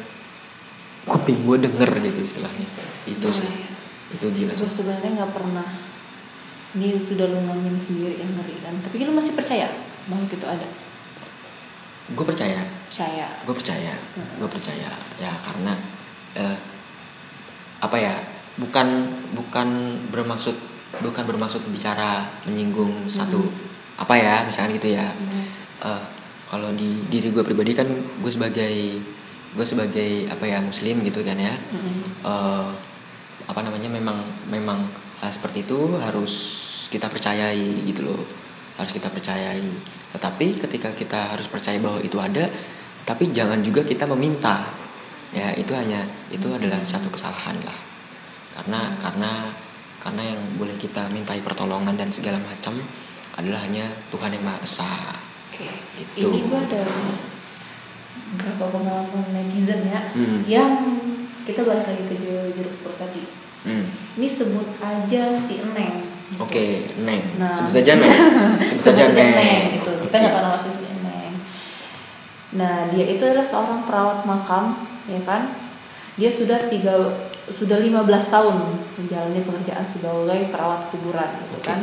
kuping 1.06 1.46
gue 1.46 1.58
denger 1.70 1.89
gitu 2.02 2.20
istilahnya. 2.22 2.68
Itu 3.06 3.30
sih. 3.30 3.50
itu 4.06 4.26
gila 4.32 4.54
Gue 4.54 4.70
sebenarnya 4.70 5.12
nggak 5.22 5.32
pernah. 5.34 5.68
Ini 6.76 7.00
sudah 7.00 7.26
lu 7.32 7.39
ngalamin 7.46 7.80
sendiri 7.80 8.20
yang 8.20 8.32
ngeri 8.36 8.60
kan. 8.60 8.76
Tapi 8.84 9.06
lu 9.06 9.13
masih 9.15 9.34
percaya? 9.38 9.72
Makhluk 10.12 10.38
itu 10.38 10.46
ada? 10.46 10.68
gue 12.06 12.26
percaya. 12.26 12.62
Percaya. 12.86 13.28
gue 13.41 13.56
percaya. 13.56 13.94
Gue 14.38 14.50
percaya. 14.50 14.89
Ya 15.18 15.34
karena 15.41 15.74
eh, 16.38 16.58
apa 17.82 17.98
ya 17.98 18.13
bukan 18.62 19.10
bukan 19.34 19.68
bermaksud 20.13 20.54
bukan 21.02 21.24
bermaksud 21.26 21.65
bicara 21.74 22.30
menyinggung 22.46 23.10
satu 23.10 23.50
apa 23.98 24.13
ya 24.13 24.36
misalnya 24.46 24.78
gitu 24.78 24.89
ya. 24.94 25.08
Eh, 25.82 26.04
kalau 26.46 26.70
di 26.78 27.02
diri 27.10 27.34
gue 27.34 27.41
pribadi 27.41 27.74
kan 27.74 27.89
gue 27.89 28.32
sebagai 28.32 29.02
gue 29.56 29.65
sebagai 29.65 30.28
apa 30.28 30.44
ya 30.46 30.60
muslim 30.60 31.02
gitu 31.08 31.24
kan 31.24 31.39
ya. 31.39 31.56
Mm-mm. 31.56 32.28
eh, 32.28 32.70
apa 33.46 33.60
namanya 33.62 33.88
memang 33.88 34.20
memang 34.52 34.89
hal 35.24 35.32
seperti 35.32 35.63
itu 35.63 35.96
harus 35.98 36.34
kita 36.91 37.08
percayai 37.08 37.88
gitu 37.88 38.12
loh. 38.12 38.22
Harus 38.76 38.91
kita 38.91 39.08
percayai. 39.08 39.72
Tetapi 40.12 40.60
ketika 40.60 40.91
kita 40.91 41.32
harus 41.32 41.48
percaya 41.48 41.80
bahwa 41.80 42.04
itu 42.04 42.20
ada 42.20 42.52
tapi 43.08 43.32
jangan 43.32 43.63
juga 43.63 43.86
kita 43.86 44.04
meminta. 44.10 44.68
Ya 45.32 45.52
itu 45.56 45.72
hanya 45.76 46.04
itu 46.32 46.48
adalah 46.52 46.84
satu 46.84 47.08
kesalahan 47.08 47.56
lah. 47.63 47.80
Karena 48.56 48.96
karena 49.00 49.32
karena 50.00 50.24
yang 50.36 50.41
boleh 50.60 50.76
kita 50.78 51.10
mintai 51.10 51.41
pertolongan 51.41 51.98
dan 51.98 52.13
segala 52.13 52.38
macam 52.44 52.78
adalah 53.36 53.60
hanya 53.68 53.89
Tuhan 54.13 54.32
yang 54.32 54.44
Maha 54.48 54.60
Esa. 54.63 54.94
Oke, 55.52 55.68
Itu. 56.00 56.30
ini 56.30 56.39
gue 56.48 56.60
ada 56.60 56.84
beberapa 58.36 58.71
pengalaman 58.71 59.25
netizen 59.32 59.86
ya, 59.86 60.12
Hmm. 60.12 60.43
yang 60.45 60.71
kita 61.43 61.62
balik 61.62 61.86
lagi 61.86 62.04
ke 62.10 62.15
jeruk 62.54 62.75
purut 62.82 62.97
tadi. 62.97 63.23
Hmm. 63.65 63.86
Ini 64.15 64.28
sebut 64.28 64.78
aja 64.78 65.23
si 65.34 65.62
Neng. 65.73 66.06
gitu. 66.25 66.41
Oke, 66.41 66.65
Neng. 67.01 67.38
Nah. 67.38 67.54
Sebut 67.54 67.82
saja 67.82 67.97
Neng. 67.97 68.13
Sebut 68.69 68.84
saja 68.93 69.13
Neng. 69.13 69.73
gitu. 69.78 69.91
Kita 70.06 70.15
Oke. 70.15 70.21
nggak 70.21 70.34
tahu 70.34 70.43
nama 70.43 70.58
si 70.58 70.69
Neng. 70.73 71.34
Nah, 72.56 72.75
dia 72.88 73.06
itu 73.06 73.23
adalah 73.25 73.43
seorang 73.43 73.84
perawat 73.84 74.23
makam, 74.23 74.88
ya 75.06 75.19
kan? 75.21 75.51
Dia 76.15 76.32
sudah 76.32 76.56
tiga 76.65 76.95
sudah 77.45 77.78
15 77.78 78.01
tahun 78.25 78.58
menjalani 78.97 79.43
pekerjaan 79.43 79.86
sebagai 79.86 80.49
perawat 80.49 80.89
kuburan, 80.89 81.30
gitu 81.45 81.62
Oke. 81.62 81.67
kan? 81.67 81.80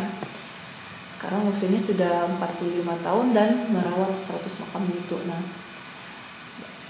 Sekarang 1.07 1.47
usianya 1.47 1.79
sudah 1.79 2.27
45 2.35 2.99
tahun 2.99 3.27
dan 3.31 3.49
merawat 3.71 4.11
100 4.11 4.43
makam 4.59 4.91
gitu. 4.91 5.23
Nah, 5.23 5.39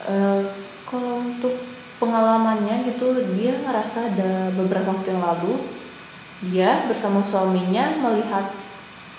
eh, 0.08 0.42
kalau 0.86 1.22
untuk 1.22 1.54
pengalamannya 1.98 2.90
gitu, 2.90 3.14
dia 3.38 3.54
ngerasa 3.62 4.14
ada 4.14 4.50
beberapa 4.52 4.90
waktu 4.90 5.14
yang 5.14 5.22
lalu 5.22 5.54
dia 6.42 6.82
bersama 6.90 7.22
suaminya 7.22 7.94
melihat 8.02 8.50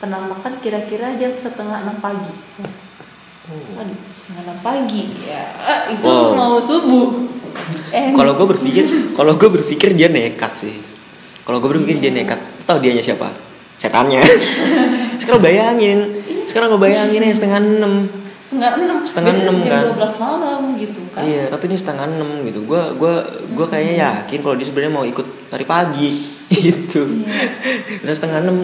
penampakan 0.04 0.60
kira-kira 0.60 1.16
jam 1.16 1.32
setengah 1.40 1.88
enam 1.88 1.98
pagi. 2.04 2.36
Oh. 3.48 3.80
Aduh, 3.80 4.00
setengah 4.20 4.52
enam 4.52 4.60
pagi 4.60 5.04
ya. 5.24 5.44
Ah, 5.64 5.88
itu 5.88 6.04
Wow. 6.04 6.36
mau 6.36 6.56
subuh. 6.60 7.32
Eh, 7.96 8.12
Kalau 8.12 8.36
gue 8.36 8.48
berpikir, 8.52 8.84
kalau 9.16 9.40
gue 9.40 9.48
berpikir 9.48 9.96
dia 9.96 10.12
nekat 10.12 10.52
sih. 10.58 10.76
Kalau 11.48 11.64
gue 11.64 11.70
berpikir 11.72 12.04
dia 12.04 12.12
nekat, 12.12 12.40
tahu 12.68 12.84
dianya 12.84 13.00
siapa? 13.00 13.32
Setannya. 13.80 14.20
sekarang 15.22 15.40
bayangin, 15.44 16.20
sekarang 16.44 16.76
gue 16.76 16.82
bayangin 16.82 17.24
ya 17.24 17.32
setengah 17.32 17.60
enam. 17.64 17.94
Setengah 18.44 18.76
enam. 18.76 18.98
Setengah 19.02 19.32
enam, 19.34 19.56
jam 19.58 19.72
kan? 19.72 19.84
12 19.96 20.20
malam 20.20 20.60
gitu 20.76 21.02
kan. 21.10 21.24
Iya, 21.24 21.48
tapi 21.48 21.64
ini 21.66 21.76
setengah 21.76 22.06
enam 22.06 22.44
gitu. 22.44 22.60
Gue 22.62 22.82
gua 22.94 23.24
gua 23.50 23.66
kayaknya 23.66 23.96
yakin 24.04 24.40
kalau 24.40 24.54
dia 24.54 24.68
sebenarnya 24.68 24.92
mau 24.92 25.02
ikut 25.04 25.24
lari 25.48 25.64
pagi 25.64 26.10
gitu. 26.54 27.02
Iya. 27.18 27.40
Udah 28.04 28.14
setengah 28.14 28.40
enam. 28.42 28.58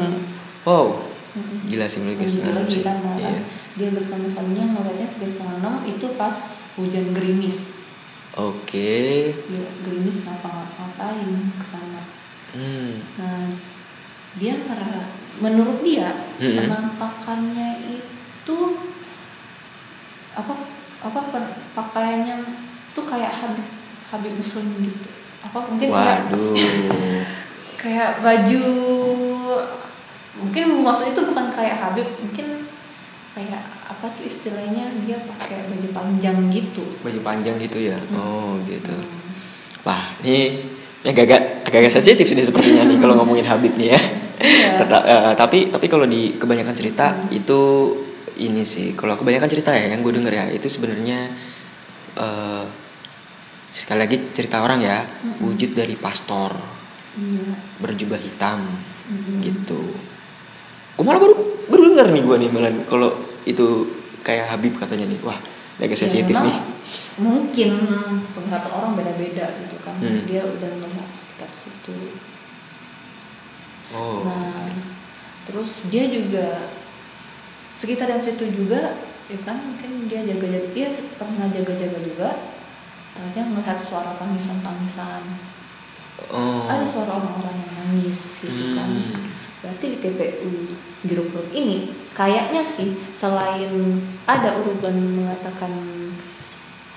Wow, 0.61 1.07
gila 1.65 1.87
sih 1.87 2.03
mereka 2.03 2.27
setengah 2.27 2.53
enam 2.53 2.67
sih. 2.67 2.83
kan, 2.83 2.99
Iya. 3.15 3.39
dia 3.73 3.89
bersama 3.89 4.27
suaminya 4.27 4.67
ngeliatnya 4.69 5.07
sekitar 5.07 5.31
setengah 5.31 5.55
enam 5.57 5.75
itu 5.83 6.05
pas 6.13 6.35
hujan 6.75 7.15
gerimis. 7.15 7.87
Oke. 8.35 9.31
Dia 9.33 9.63
gerimis 9.81 10.21
ngapa-ngapain 10.21 11.29
ke 11.55 11.65
sana. 11.65 12.03
Hmm. 12.49 12.99
Nah, 13.15 13.47
dia 14.35 14.53
ngera- 14.57 15.09
menurut 15.37 15.79
dia 15.79 16.11
Mm-mm. 16.37 16.67
penampakannya 16.67 17.69
itu 17.89 18.57
apa 20.35 20.53
apa 20.99 21.19
pakaiannya 21.73 22.37
tuh 22.91 23.03
kayak 23.07 23.31
Habib 23.31 23.67
Habib 24.09 24.33
Muslim 24.35 24.65
gitu. 24.83 25.07
Apa 25.45 25.57
mungkin 25.63 25.87
Waduh. 25.93 26.55
kayak 27.81 28.19
baju 28.19 28.65
mungkin 30.39 30.63
maksud 30.83 31.15
itu 31.15 31.21
bukan 31.23 31.47
kayak 31.55 31.79
Habib, 31.79 32.07
mungkin 32.19 32.67
kayak 33.35 33.63
apa 33.87 34.05
tuh 34.19 34.23
istilahnya 34.27 34.91
dia 35.07 35.17
pakai 35.23 35.67
baju 35.71 35.87
panjang 35.95 36.37
gitu. 36.51 36.83
Baju 37.03 37.19
panjang 37.23 37.55
gitu 37.59 37.79
ya. 37.87 37.97
Oh, 38.11 38.59
gitu. 38.67 38.91
Hmm. 38.91 39.87
Wah, 39.87 40.15
ini 40.23 40.59
ya 40.99 41.15
agak 41.15 41.63
agak 41.63 41.87
sensitif 41.87 42.27
sih 42.27 42.35
sepertinya 42.35 42.83
nih 42.83 42.99
kalau 42.99 43.15
ngomongin 43.23 43.47
Habib 43.47 43.75
nih 43.79 43.95
ya. 43.95 44.01
Iya. 44.39 44.69
Teta- 44.83 45.05
eh, 45.07 45.33
tapi 45.39 45.71
tapi 45.71 45.87
kalau 45.87 46.03
di 46.03 46.35
kebanyakan 46.35 46.75
cerita 46.75 47.15
itu 47.31 47.61
ini 48.39 48.63
sih 48.63 48.95
kalau 48.95 49.19
kebanyakan 49.19 49.51
cerita 49.51 49.75
ya 49.75 49.91
yang 49.91 49.99
gue 49.99 50.13
denger 50.15 50.31
ya 50.31 50.45
itu 50.49 50.71
sebenarnya 50.71 51.27
eh, 52.15 52.63
sekali 53.69 53.99
lagi 53.99 54.17
cerita 54.31 54.63
orang 54.63 54.79
ya 54.81 55.03
wujud 55.39 55.75
dari 55.75 55.93
pastor 55.93 56.79
Iya. 57.19 57.51
berjubah 57.83 58.15
hitam 58.15 58.63
Mm-mm. 59.09 59.41
gitu. 59.43 59.81
Gue 60.95 61.03
malah 61.03 61.19
baru 61.19 61.35
baru 61.67 61.81
denger 61.91 62.07
nih 62.15 62.23
gue 62.23 62.35
nih 62.47 62.49
malah 62.53 62.71
kalau 62.87 63.09
itu 63.43 63.65
kayak 64.23 64.47
Habib 64.47 64.77
katanya 64.77 65.09
nih 65.09 65.19
wah 65.19 65.35
agak 65.81 65.97
Ya, 65.97 66.05
sensitif 66.05 66.31
memang 66.31 66.47
nih. 66.47 66.57
Mungkin 67.19 67.71
penglihatan 68.31 68.71
orang 68.71 68.91
beda-beda 68.95 69.51
gitu 69.57 69.75
kan. 69.83 69.99
Hmm. 69.99 70.23
Dia 70.29 70.47
udah 70.47 70.71
melihat 70.79 71.09
sekitar 71.11 71.49
situ. 71.51 71.97
Oh. 73.89 74.21
Nah, 74.23 74.69
terus 75.49 75.89
dia 75.89 76.05
juga 76.07 76.69
sekitar 77.79 78.11
yang 78.11 78.19
situ 78.19 78.43
juga, 78.51 78.99
ya 79.31 79.39
kan 79.47 79.55
mungkin 79.63 80.11
dia 80.11 80.27
jaga-jaga, 80.27 80.67
dia 80.75 80.87
pernah 81.15 81.47
jaga-jaga 81.47 81.99
juga. 82.03 82.29
Ternyata 83.15 83.55
melihat 83.55 83.79
suara 83.79 84.11
tangisan-tangisan. 84.19 85.23
Oh. 86.27 86.67
Ada 86.67 86.83
suara 86.83 87.15
orang-orang 87.15 87.55
yang 87.55 87.71
nangis 87.79 88.43
gitu 88.43 88.75
kan. 88.75 88.91
Hmm. 88.91 89.31
Berarti 89.63 89.85
di 89.95 89.97
TPU 90.03 90.51
Jeruk 91.07 91.31
Purut 91.31 91.51
ini 91.55 91.95
kayaknya 92.11 92.59
sih 92.59 92.99
selain 93.15 93.71
ada 94.27 94.59
urutan 94.59 94.99
mengatakan 94.99 95.71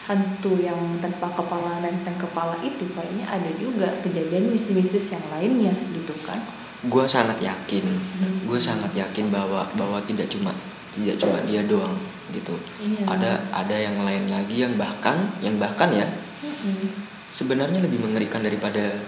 hantu 0.02 0.58
yang 0.58 0.98
tanpa 0.98 1.30
kepala 1.30 1.78
dan 1.78 1.94
tanpa 2.02 2.26
kepala 2.26 2.58
itu 2.66 2.90
kayaknya 2.90 3.22
ada 3.30 3.50
juga 3.54 3.86
kejadian 4.02 4.50
mistis-mistis 4.50 5.14
yang 5.14 5.22
lainnya 5.30 5.70
gitu 5.94 6.10
kan. 6.26 6.38
gue 6.82 7.06
sangat 7.06 7.38
yakin 7.38 7.86
Hmm. 7.86 8.42
gue 8.42 8.58
sangat 8.58 8.90
yakin 8.90 9.30
bahwa 9.30 9.62
bahwa 9.78 10.02
tidak 10.02 10.26
cuma 10.26 10.50
tidak 10.92 11.16
cuma 11.18 11.40
dia 11.48 11.64
doang 11.64 11.96
gitu 12.30 12.52
Iya. 12.80 13.04
ada 13.08 13.30
ada 13.52 13.76
yang 13.76 13.96
lain 14.00 14.28
lagi 14.28 14.64
yang 14.64 14.76
bahkan 14.76 15.16
yang 15.40 15.56
bahkan 15.56 15.88
ya 15.92 16.06
Mm-mm. 16.44 16.92
sebenarnya 17.28 17.80
lebih 17.80 18.00
mengerikan 18.00 18.40
daripada 18.40 19.00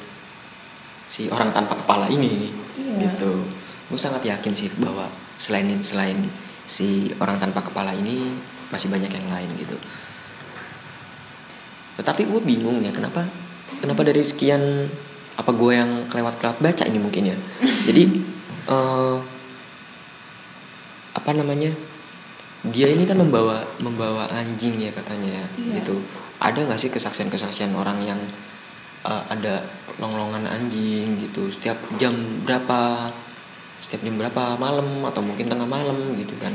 si 1.09 1.29
orang 1.29 1.53
tanpa 1.53 1.77
kepala 1.77 2.09
ini 2.09 2.51
Iya. 2.75 3.09
gitu 3.13 3.45
gue 3.93 4.01
sangat 4.01 4.25
yakin 4.25 4.53
sih 4.57 4.69
bahwa 4.81 5.09
selain 5.37 5.69
selain 5.85 6.25
si 6.65 7.13
orang 7.21 7.37
tanpa 7.37 7.61
kepala 7.61 7.93
ini 7.93 8.33
masih 8.73 8.89
banyak 8.89 9.13
yang 9.13 9.29
lain 9.29 9.51
gitu 9.61 9.77
tetapi 11.95 12.27
gue 12.27 12.41
bingung 12.43 12.83
ya 12.83 12.91
kenapa 12.91 13.23
kenapa 13.79 14.03
dari 14.03 14.25
sekian 14.25 14.89
apa 15.35 15.51
gue 15.55 15.73
yang 15.75 15.91
kelewat 16.11 16.39
kelewat 16.41 16.59
baca 16.59 16.85
ini 16.89 16.99
mungkin 16.99 17.31
ya 17.31 17.37
jadi 17.89 18.03
eh, 18.67 19.15
apa 21.25 21.33
namanya? 21.33 21.73
Dia 22.69 22.93
ini 22.93 23.09
kan 23.09 23.17
membawa 23.17 23.65
membawa 23.81 24.29
anjing 24.29 24.77
ya 24.77 24.93
katanya 24.93 25.41
ya 25.41 25.47
Iya. 25.57 25.81
gitu. 25.81 26.05
Ada 26.37 26.69
nggak 26.69 26.77
sih 26.77 26.93
kesaksian 26.93 27.33
kesaksian 27.33 27.73
orang 27.73 27.97
yang 28.05 28.21
eh, 29.09 29.23
ada 29.33 29.65
longlongan 29.97 30.45
anjing 30.45 31.17
gitu? 31.17 31.49
Setiap 31.49 31.81
jam 31.97 32.13
berapa? 32.45 33.09
Setiap 33.81 34.05
jam 34.05 34.21
berapa? 34.21 34.61
Malam 34.61 35.01
atau 35.09 35.25
mungkin 35.25 35.49
tengah 35.49 35.65
malam 35.65 36.13
gitu 36.21 36.37
kan? 36.37 36.53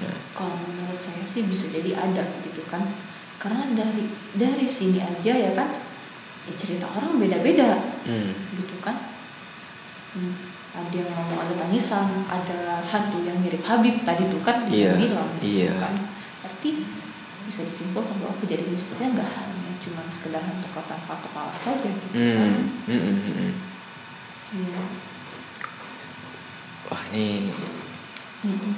Nah. 0.00 0.16
Kalau 0.32 0.56
menurut 0.56 1.00
saya 1.00 1.20
sih 1.28 1.44
bisa 1.44 1.68
jadi 1.68 1.92
ada 1.92 2.24
gitu 2.40 2.64
kan. 2.72 2.80
Karena 3.36 3.68
dari 3.76 4.08
dari 4.32 4.64
sini 4.64 5.04
aja 5.04 5.32
ya 5.36 5.52
kan 5.52 5.68
ya 6.48 6.52
cerita 6.56 6.88
orang 6.88 7.20
beda-beda 7.20 7.76
hmm, 8.08 8.56
gitu 8.56 8.76
kan. 8.80 8.96
Hmm, 10.16 10.55
Ada 10.76 10.92
yang 10.92 11.08
ngomong 11.08 11.38
ada 11.40 11.54
tangisan, 11.56 12.08
ada 12.28 12.58
hantu 12.84 13.24
yang 13.24 13.40
mirip 13.40 13.64
Habib 13.64 14.04
tadi 14.04 14.28
tuh 14.28 14.44
kan 14.44 14.68
Iya, 14.68 14.92
dia 14.92 15.08
bilang 15.08 15.28
gitu 15.34 15.64
iya. 15.64 15.72
kan. 15.80 15.94
Berarti 16.44 16.70
bisa 17.46 17.64
disimpulkan 17.64 18.20
bahwa 18.20 18.36
kejadian 18.38 18.68
mistisnya 18.70 19.08
nggak 19.10 19.30
hanya 19.32 19.72
cuma 19.80 20.04
sekedar 20.10 20.42
hantu 20.42 20.68
tanpa 20.76 21.14
kepala 21.16 21.52
saja 21.54 21.86
gitu 21.86 22.06
kan. 22.12 22.20
hmm, 22.20 22.60
hmm, 22.84 23.00
hmm, 23.00 23.32
hmm. 23.32 23.52
Iya. 24.46 24.82
wah 26.86 27.02
ini 27.10 27.50
Mm-mm. 28.44 28.72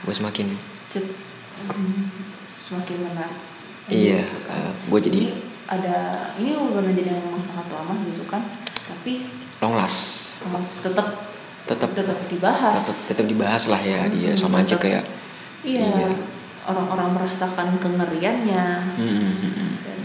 gue 0.00 0.14
semakin 0.14 0.46
Cet- 0.88 1.12
mm, 1.66 2.08
semakin 2.48 2.96
menarik. 3.04 3.36
iya 3.88 4.22
Gitu 4.22 4.38
kan. 4.46 4.72
gue 4.86 5.00
jadi 5.02 5.20
Ini 5.20 5.34
ada 5.66 5.96
ini 6.36 6.50
bukan 6.52 6.90
jadi 6.90 7.10
yang 7.10 7.20
memang 7.22 7.42
sangat 7.42 7.66
lama 7.68 7.94
gitu 8.02 8.24
kan, 8.26 8.42
tapi 8.64 9.28
long 9.58 9.74
last 9.74 10.29
harus 10.40 10.70
tetap 10.80 11.06
tetap 11.64 11.90
tetap 11.92 12.18
dibahas. 12.26 12.74
tetap 12.80 12.96
tetap 13.06 13.26
dibahas 13.26 13.64
lah 13.68 13.78
ya 13.78 14.00
Hmm, 14.02 14.16
iya 14.16 14.32
sama 14.34 14.60
aja 14.60 14.74
tetap. 14.74 14.82
kayak 14.82 15.04
Iya. 15.60 15.84
Iya. 15.84 16.08
Orang-orang 16.64 17.12
merasakan 17.12 17.76
kengeriannya. 17.76 18.66
hmm, 18.96 19.12
hmm, 19.12 19.34
hmm, 19.36 19.52
hmm. 19.52 19.72
Dan, 19.84 19.98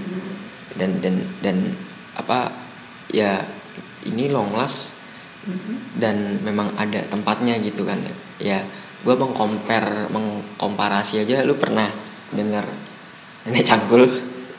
dan 0.75 0.91
dan 0.99 1.15
dan 1.39 1.57
apa 2.13 2.51
ya 3.07 3.43
ini 4.03 4.27
long 4.27 4.51
last 4.51 4.95
Mhm. 5.45 6.01
dan 6.01 6.15
memang 6.41 6.73
ada 6.73 7.05
tempatnya 7.05 7.55
gitu 7.61 7.85
kan 7.85 8.01
ya 8.41 8.65
gue 9.05 9.13
mengcompare 9.13 10.09
mengkomparasi 10.09 11.21
aja 11.21 11.45
lu 11.45 11.53
pernah 11.55 11.85
dengar 12.33 12.65
nenek 13.45 13.61
cangkul 13.61 14.09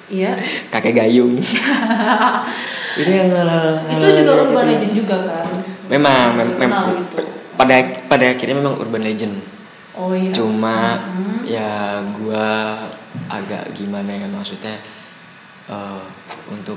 Iya. 0.06 0.38
kakek 0.72 0.94
gayung 0.94 1.34
ini 3.02 3.12
yang 3.12 3.28
Itu 3.90 4.06
juga 4.14 4.32
urban 4.40 4.64
legend 4.70 4.94
juga 4.94 5.16
kan. 5.26 5.46
Memang 5.86 6.34
mem- 6.34 6.56
mem- 6.58 6.74
gitu. 7.04 7.22
pada 7.54 7.76
pada 8.06 8.24
akhirnya 8.28 8.56
memang 8.56 8.76
urban 8.76 9.02
legend 9.02 9.36
Oh 9.92 10.12
iya. 10.12 10.28
cuma 10.30 11.00
Mhm. 11.00 11.36
ya 11.42 11.70
gua 12.12 12.76
agak 13.26 13.72
gimana 13.72 14.12
ya 14.12 14.26
maksudnya 14.26 14.76
eh, 15.66 16.02
untuk 16.46 16.76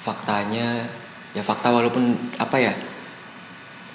faktanya 0.00 0.84
ya 1.32 1.40
fakta 1.40 1.70
walaupun 1.70 2.12
apa 2.36 2.56
ya 2.56 2.72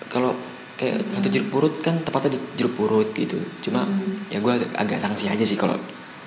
kalau 0.07 0.33
kayak 0.73 1.01
hantu 1.12 1.29
jeruk 1.29 1.49
purut 1.49 1.73
kan 1.79 1.97
tepatnya 1.99 2.33
di 2.33 2.39
jeruk 2.55 2.73
purut 2.75 3.10
gitu 3.12 3.38
cuma 3.62 3.83
Mhm. 3.83 4.29
ya 4.29 4.39
gua 4.39 4.55
agak 4.75 4.97
sanksi 4.97 5.27
aja 5.27 5.43
sih 5.43 5.55
kalau 5.55 5.77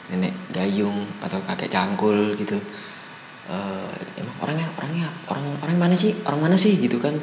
nenek 0.07 0.35
gayung 0.51 1.07
atau 1.21 1.39
kakek 1.45 1.69
cangkul 1.69 2.35
gitu 2.37 2.57
Eh, 3.51 3.91
emang 4.15 4.37
orangnya 4.39 4.71
orangnya 4.79 5.11
orang 5.27 5.43
orang 5.59 5.75
mana 5.75 5.95
sih 5.99 6.15
orang 6.23 6.39
mana 6.39 6.55
sih 6.55 6.79
gitu 6.79 7.03
kan 7.03 7.19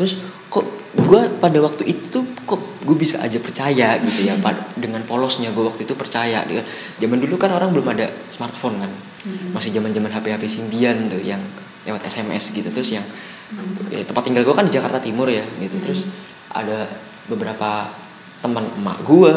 terus 0.00 0.16
kok 0.48 0.64
gue 0.90 1.20
pada 1.36 1.60
waktu 1.60 1.84
itu 1.86 2.18
kok 2.42 2.56
gue 2.82 2.96
bisa 2.96 3.20
aja 3.20 3.36
percaya 3.36 4.00
gitu 4.00 4.24
ya 4.24 4.34
pad- 4.40 4.72
dengan 4.74 5.04
polosnya 5.04 5.52
gue 5.52 5.60
waktu 5.60 5.84
itu 5.84 5.92
percaya 5.92 6.40
Dia- 6.48 6.64
zaman 6.96 7.20
dulu 7.20 7.36
kan 7.36 7.52
orang 7.52 7.70
belum 7.70 7.92
ada 7.92 8.08
smartphone 8.32 8.80
kan. 8.80 8.88
Mhm. 9.20 9.52
masih 9.52 9.68
zaman 9.70 9.92
zaman 9.92 10.08
HP 10.08 10.32
HP 10.32 10.44
Symbian 10.48 11.04
tuh 11.06 11.20
yang 11.20 11.44
lewat 11.84 12.08
SMS 12.08 12.50
gitu. 12.50 12.72
Terus 12.72 12.96
yang 12.96 13.04
ya, 13.92 14.00
tempat 14.00 14.24
tinggal 14.24 14.42
gue 14.42 14.54
kan 14.56 14.64
di 14.64 14.72
Jakarta 14.72 14.96
Timur 14.96 15.28
ya 15.28 15.44
gitu. 15.60 15.76
Terus 15.76 16.08
ada 16.48 16.88
beberapa 17.28 17.92
teman 18.40 18.64
emak 18.72 19.04
gue 19.04 19.34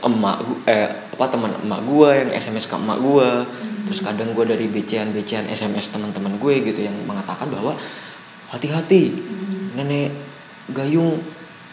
emak 0.00 0.36
gu- 0.40 0.62
eh 0.64 0.86
apa 1.10 1.24
teman 1.26 1.50
emak 1.58 1.80
gue 1.82 2.08
yang 2.14 2.30
SMS 2.30 2.70
ke 2.70 2.78
emak 2.78 3.02
gue 3.02 3.28
terus 3.84 3.98
kadang 4.00 4.30
gue 4.30 4.46
dari 4.46 4.70
BCN 4.70 5.10
SMS 5.50 5.90
teman-teman 5.90 6.38
gue 6.38 6.62
gitu 6.62 6.80
yang 6.80 6.94
mengatakan 7.02 7.50
bahwa 7.50 7.74
hati-hati. 8.50 9.14
Nenek 9.78 10.10
gayung 10.72 11.20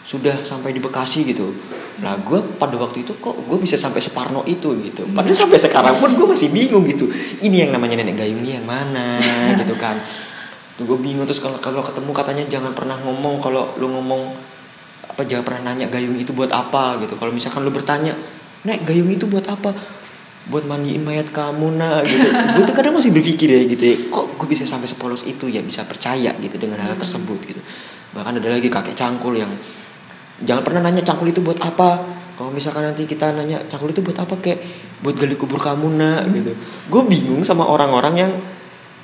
sudah 0.02 0.42
sampai 0.42 0.74
di 0.74 0.80
Bekasi 0.82 1.22
gitu. 1.26 1.54
Nah 2.02 2.18
gue 2.18 2.38
pada 2.58 2.74
waktu 2.74 3.06
itu 3.06 3.14
kok 3.22 3.46
gue 3.46 3.58
bisa 3.60 3.78
sampai 3.78 4.02
separno 4.02 4.42
itu 4.48 4.74
gitu. 4.82 5.06
Padahal 5.12 5.36
sampai 5.36 5.58
sekarang 5.60 5.96
pun 6.02 6.10
gue 6.12 6.26
masih 6.26 6.50
bingung 6.50 6.82
gitu. 6.88 7.06
Ini 7.40 7.68
yang 7.68 7.70
namanya 7.76 8.02
nenek 8.02 8.18
gayung 8.18 8.42
ini 8.42 8.58
yang 8.58 8.66
mana 8.66 9.22
gitu 9.62 9.78
kan. 9.78 10.02
Tuh 10.74 10.84
gue 10.84 10.98
bingung. 10.98 11.24
Terus 11.28 11.38
kalau 11.38 11.60
kalau 11.62 11.84
ketemu 11.84 12.10
katanya 12.10 12.44
jangan 12.50 12.72
pernah 12.74 12.98
ngomong 13.00 13.38
kalau 13.38 13.76
lu 13.78 13.92
ngomong 13.92 14.34
apa 15.06 15.28
jangan 15.28 15.44
pernah 15.44 15.70
nanya 15.70 15.86
gayung 15.92 16.18
itu 16.18 16.34
buat 16.34 16.50
apa 16.50 16.98
gitu. 17.04 17.14
Kalau 17.14 17.30
misalkan 17.30 17.62
lu 17.62 17.70
bertanya 17.70 18.16
nek 18.66 18.82
gayung 18.86 19.10
itu 19.10 19.26
buat 19.26 19.46
apa 19.46 19.74
buat 20.42 20.66
mandiin 20.66 21.06
mayat 21.06 21.30
kamu 21.30 21.78
nak 21.78 22.02
gitu. 22.02 22.28
Gue 22.58 22.64
tuh 22.66 22.74
kadang 22.74 22.98
masih 22.98 23.14
berpikir 23.14 23.46
ya 23.46 23.62
gitu 23.62 23.84
ya 23.86 23.96
kok 24.10 24.26
gue 24.34 24.48
bisa 24.50 24.66
sampai 24.66 24.90
sepolos 24.90 25.22
itu 25.22 25.46
ya 25.46 25.62
bisa 25.62 25.86
percaya 25.86 26.34
gitu 26.34 26.56
dengan 26.58 26.82
hal 26.82 26.98
tersebut 26.98 27.38
gitu. 27.46 27.60
Bahkan 28.10 28.42
ada 28.42 28.48
lagi 28.50 28.66
kakek 28.66 28.98
cangkul 28.98 29.38
yang 29.38 29.54
jangan 30.42 30.66
pernah 30.66 30.82
nanya 30.82 31.06
cangkul 31.06 31.30
itu 31.30 31.38
buat 31.38 31.62
apa. 31.62 32.18
Kalau 32.34 32.50
misalkan 32.50 32.82
nanti 32.82 33.06
kita 33.06 33.30
nanya 33.30 33.62
cangkul 33.70 33.94
itu 33.94 34.02
buat 34.02 34.18
apa 34.18 34.34
kayak 34.42 34.58
buat 34.98 35.14
gali 35.14 35.38
kubur 35.38 35.62
kamu 35.62 35.86
nak 35.94 36.26
gitu. 36.34 36.58
Gue 36.90 37.02
bingung 37.06 37.46
sama 37.46 37.62
orang-orang 37.62 38.14
yang 38.18 38.32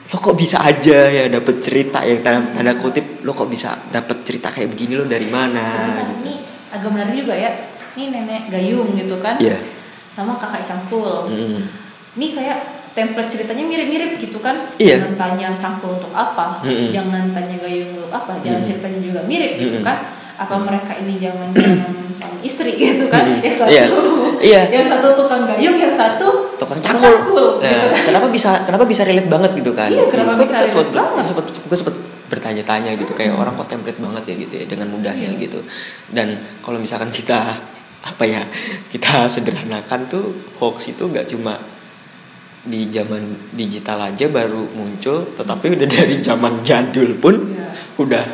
lo 0.09 0.17
kok 0.17 0.35
bisa 0.35 0.65
aja 0.65 1.07
ya 1.13 1.29
dapet 1.29 1.61
cerita 1.61 2.01
yang 2.01 2.25
tanda, 2.25 2.51
tanda 2.57 2.73
kutip 2.81 3.21
lo 3.23 3.37
kok 3.37 3.47
bisa 3.47 3.77
dapet 3.93 4.25
cerita 4.25 4.49
kayak 4.49 4.73
begini 4.73 4.97
lo 4.97 5.05
dari 5.05 5.29
mana? 5.29 5.93
Gitu. 6.01 6.25
ini 6.25 6.35
agak 6.75 6.91
menarik 6.91 7.15
juga 7.15 7.37
ya. 7.39 7.51
Ini 7.95 8.11
nenek 8.11 8.43
gayung 8.51 8.97
gitu 8.99 9.23
kan. 9.23 9.39
Iya. 9.39 9.78
Sama 10.19 10.35
kakak 10.35 10.67
cangkul. 10.67 11.31
Mm. 11.31 11.63
Ini 12.19 12.27
kayak 12.35 12.59
template 12.91 13.31
ceritanya 13.31 13.63
mirip-mirip 13.63 14.19
gitu 14.19 14.39
kan. 14.39 14.59
Iya. 14.77 14.99
Jangan 14.99 15.15
tanya 15.15 15.49
cangkul 15.55 15.95
untuk 15.95 16.11
apa. 16.11 16.59
Mm-mm. 16.61 16.91
Jangan 16.91 17.31
tanya 17.31 17.55
gayung 17.57 17.95
untuk 17.95 18.11
apa. 18.11 18.35
Jangan 18.37 18.59
Mm-mm. 18.59 18.67
ceritanya 18.67 18.99
juga 18.99 19.21
mirip 19.23 19.53
gitu 19.55 19.79
Mm-mm. 19.79 19.87
kan. 19.87 19.99
Apa 20.35 20.55
mereka 20.55 20.95
ini 20.97 21.19
jangan-jangan 21.19 21.95
suami 22.19 22.39
istri 22.43 22.75
gitu 22.75 23.07
kan. 23.07 23.31
Mm-mm. 23.31 23.47
Yang 23.47 23.57
satu 23.57 23.71
Iya. 23.71 23.85
Iya. 24.43 24.61
yang 24.75 24.87
satu 24.89 25.07
tukang 25.15 25.47
gayung, 25.47 25.77
yang 25.77 25.95
satu 25.95 26.27
tukang 26.57 26.83
cangkul. 26.83 27.15
gitu 27.23 27.47
Nah, 27.63 27.71
kan. 27.89 28.03
kenapa 28.05 28.27
bisa 28.29 28.51
kenapa 28.63 28.83
bisa 28.83 29.03
relate 29.03 29.27
banget 29.29 29.51
gitu 29.55 29.71
kan? 29.73 29.87
Iya, 29.89 30.03
kenapa 30.09 30.35
Gue 30.35 30.43
bisa 30.45 30.67
banget? 30.83 31.23
sempet- 31.23 31.63
gue 31.63 31.79
sempet 31.79 31.95
bertanya-tanya 32.29 32.93
gitu 32.95 33.15
kayak 33.15 33.33
orang 33.33 33.55
kok 33.55 33.67
template 33.69 33.97
banget 33.97 34.23
ya 34.27 34.35
gitu 34.37 34.55
ya 34.57 34.65
dengan 34.67 34.91
mudahnya 34.91 35.33
Iya. 35.33 35.41
gitu. 35.41 35.63
Dan 36.09 36.35
kalau 36.61 36.77
misalkan 36.77 37.09
kita 37.09 37.57
apa 37.99 38.25
ya 38.25 38.47
kita 38.89 39.27
sederhanakan 39.27 40.07
tuh 40.07 40.25
hoax 40.57 40.89
itu 40.89 41.03
nggak 41.05 41.27
cuma 41.27 41.59
di 42.63 42.87
zaman 42.89 43.23
digital 43.53 43.97
aja 44.05 44.29
baru 44.29 44.69
muncul, 44.71 45.25
tetapi 45.33 45.73
udah 45.73 45.89
dari 45.89 46.21
zaman 46.21 46.61
jadul 46.61 47.17
pun 47.17 47.35
Iya. 47.49 47.69
udah 47.97 48.25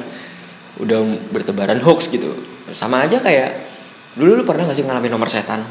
udah 0.82 0.98
bertebaran 1.30 1.78
hoax 1.78 2.10
gitu. 2.10 2.34
Sama 2.70 3.06
aja 3.06 3.14
kayak 3.16 3.62
dulu 4.14 4.34
lu 4.34 4.42
pernah 4.42 4.66
gak 4.66 4.74
sih 4.74 4.82
ngalamin 4.82 5.06
nomor 5.08 5.30
setan? 5.30 5.62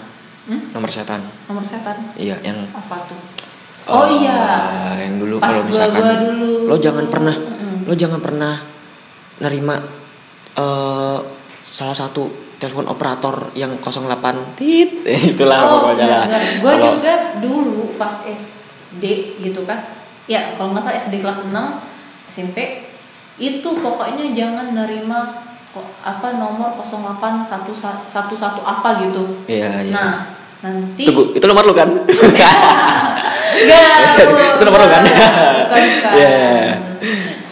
Hmm? 0.48 0.72
Nomor 0.72 0.88
setan. 0.88 1.20
nomor 1.46 1.64
setan. 1.64 1.98
Iya, 2.16 2.40
yang 2.40 2.64
Apa 2.72 3.04
tuh? 3.04 3.20
Oh, 3.84 4.08
Eh, 4.08 4.24
iya. 4.24 4.40
yang 5.02 5.20
dulu 5.20 5.38
kalau 5.38 5.60
misalkan 5.64 6.00
gua-gua 6.00 6.16
dulu. 6.24 6.52
lo 6.72 6.76
jangan 6.80 7.06
pernah 7.08 7.36
Mm-mm. 7.36 7.78
lo 7.84 7.94
jangan 7.94 8.20
pernah 8.20 8.54
nerima 9.40 9.76
eh 10.54 11.20
salah 11.66 11.98
satu 11.98 12.53
telepon 12.63 12.88
operator 12.88 13.52
yang 13.60 13.76
08 13.84 14.56
tit 14.56 15.04
itulah 15.36 15.67
pokoknya 15.67 16.08
lah. 16.08 16.26
Gue 16.63 16.71
Oh, 16.71 16.95
juga 16.95 17.36
dulu 17.43 17.99
pas 17.99 18.23
SD 18.23 19.04
gitu 19.43 19.67
kan. 19.67 19.84
Ya, 20.32 20.56
kalau 20.56 20.71
nggak 20.71 20.88
salah 20.88 20.95
SD 20.95 21.19
kelas 21.19 21.43
6 21.43 21.52
SMP 22.32 22.88
itu 23.36 23.69
pokoknya 23.84 24.32
jangan 24.32 24.71
nerima 24.71 25.43
apa 26.06 26.38
nomor 26.39 26.80
0811 26.80 28.08
apa 28.63 28.89
gitu. 29.04 29.23
Iya, 29.49 29.84
iya. 29.84 29.91
Nah, 29.91 30.12
nanti 30.63 31.04
Tunggu, 31.04 31.36
itu 31.36 31.43
nomor 31.43 31.67
lo 31.67 31.73
kan? 31.76 31.89
Enggak, 33.54 33.89
Itu 34.56 34.63
nomor 34.63 34.80
lo 34.86 34.88
kan? 34.88 35.04
Bukan, 35.04 35.82
bukan. 35.84 36.13
Iya. 36.15 36.39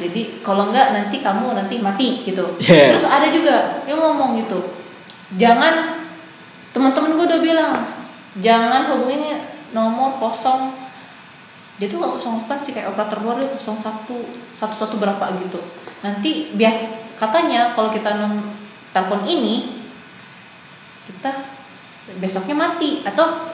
Jadi 0.02 0.22
kalau 0.42 0.74
enggak 0.74 0.98
nanti 0.98 1.22
kamu 1.22 1.54
nanti 1.54 1.76
mati 1.78 2.26
gitu. 2.26 2.58
Yes. 2.58 2.98
Terus 2.98 3.08
ada 3.10 3.28
juga 3.30 3.56
yang 3.86 4.02
ngomong 4.02 4.38
gitu. 4.42 4.81
Jangan 5.40 6.02
teman-teman 6.76 7.16
gue 7.16 7.26
udah 7.28 7.42
bilang 7.44 7.74
jangan 8.40 8.92
hubungin 8.92 9.40
nomor 9.72 10.20
kosong. 10.20 10.76
Dia 11.80 11.88
tuh 11.88 11.98
nggak 12.04 12.20
08 12.48 12.66
sih 12.68 12.72
kayak 12.76 12.94
operator 12.94 13.20
luar 13.24 13.40
dia 13.40 13.50
01 13.56 13.80
11 14.60 15.02
berapa 15.02 15.26
gitu. 15.40 15.60
Nanti 16.04 16.52
bias 16.56 16.78
katanya 17.16 17.72
kalau 17.78 17.94
kita 17.94 18.18
non 18.18 18.54
telepon 18.92 19.24
ini 19.24 19.82
kita 21.08 21.32
besoknya 22.20 22.56
mati 22.58 23.06
atau 23.06 23.54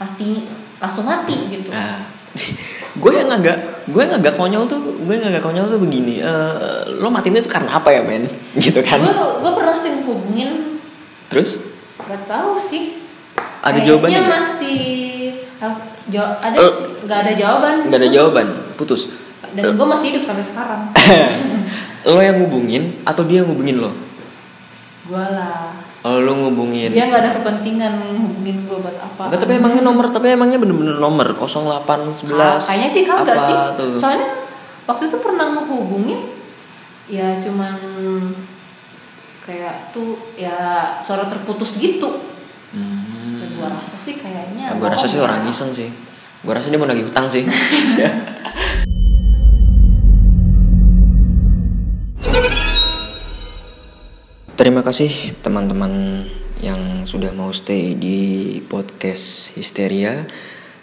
mati 0.00 0.48
langsung 0.82 1.06
mati 1.06 1.36
gitu. 1.48 1.70
Nah, 1.70 2.02
gue 3.02 3.12
yang 3.12 3.30
agak 3.30 3.56
gue 3.88 4.02
yang 4.02 4.18
agak 4.18 4.34
konyol 4.34 4.66
tuh 4.66 4.80
gue 4.80 5.14
yang 5.14 5.30
agak 5.30 5.44
konyol 5.44 5.68
tuh 5.70 5.80
begini 5.80 6.18
eh, 6.18 6.82
lo 6.98 7.08
matiin 7.08 7.38
itu 7.38 7.48
karena 7.48 7.78
apa 7.78 7.88
ya 7.94 8.02
men? 8.02 8.26
Gitu 8.64 8.80
kan? 8.82 8.98
Gue 8.98 9.14
gue 9.14 9.52
pernah 9.54 9.76
sih 9.78 10.02
hubungin 10.02 10.71
terus? 11.32 11.50
Nggak 11.98 12.22
tahu 12.24 12.52
sih. 12.54 13.00
Ada 13.58 13.72
Kayaknya 13.72 13.86
jawabannya 13.88 14.20
nggak? 14.20 14.32
masih 14.36 14.80
jaw- 16.08 16.36
ada 16.38 16.54
Eh, 16.54 16.62
sih. 16.62 16.84
Nggak 17.02 17.18
ada 17.18 17.32
jawaban. 17.32 17.74
nggak 17.82 17.96
ada 17.96 18.04
Putus. 18.04 18.14
jawaban. 18.14 18.46
Putus. 18.76 19.02
Dan 19.52 19.72
gue 19.72 19.86
masih 19.86 20.06
hidup 20.10 20.22
sampai 20.22 20.44
sekarang. 20.44 20.80
Lo 22.08 22.18
yang 22.18 22.36
ngubungin 22.38 22.82
atau 23.02 23.22
dia 23.22 23.40
yang 23.40 23.48
ngubungin 23.48 23.78
lo? 23.78 23.92
Gue 25.04 25.20
lah. 25.20 25.70
Oh, 26.02 26.18
lo 26.18 26.34
ngubungin. 26.36 26.90
Dia 26.90 27.06
nggak 27.06 27.20
ada 27.20 27.30
kepentingan 27.32 27.94
hubungin 28.18 28.66
gue 28.66 28.74
buat 28.74 28.96
apa. 28.96 29.30
Nggak, 29.30 29.38
tapi 29.38 29.52
emangnya 29.54 29.82
nomor 29.82 30.10
tapi 30.10 30.26
emangnya 30.30 30.58
bener-bener 30.58 30.98
nomor? 30.98 31.30
08 31.30 31.46
11 32.18 32.58
kayaknya 32.64 32.88
sih 32.90 33.02
kagak 33.04 33.38
sih. 33.40 33.56
tuh? 33.76 33.98
soalnya 33.98 34.28
waktu 34.82 35.06
itu 35.06 35.16
pernah 35.16 35.46
ngehubungin 35.52 36.26
ya 37.06 37.38
cuman 37.38 37.76
kayak 39.52 39.92
tuh 39.92 40.16
ya 40.40 40.96
suara 41.04 41.28
terputus 41.28 41.76
gitu 41.76 42.32
Hmm. 42.72 43.36
Dan 43.36 43.60
gua 43.60 43.68
rasa 43.68 44.00
sih 44.00 44.16
kayaknya 44.16 44.72
Ya, 44.72 44.80
gua 44.80 44.96
rasa 44.96 45.04
sih 45.04 45.20
orang 45.20 45.44
iseng 45.44 45.76
sih. 45.76 45.92
Gua 46.40 46.56
rasa 46.56 46.72
dia 46.72 46.80
mau 46.80 46.88
nagih 46.88 47.04
utang 47.04 47.28
sih. 47.28 47.44
Terima 54.56 54.80
kasih 54.80 55.36
teman-teman 55.44 56.24
yang 56.64 57.04
sudah 57.04 57.28
mau 57.36 57.52
stay 57.52 57.92
di 57.92 58.56
podcast 58.64 59.52
Histeria 59.52 60.24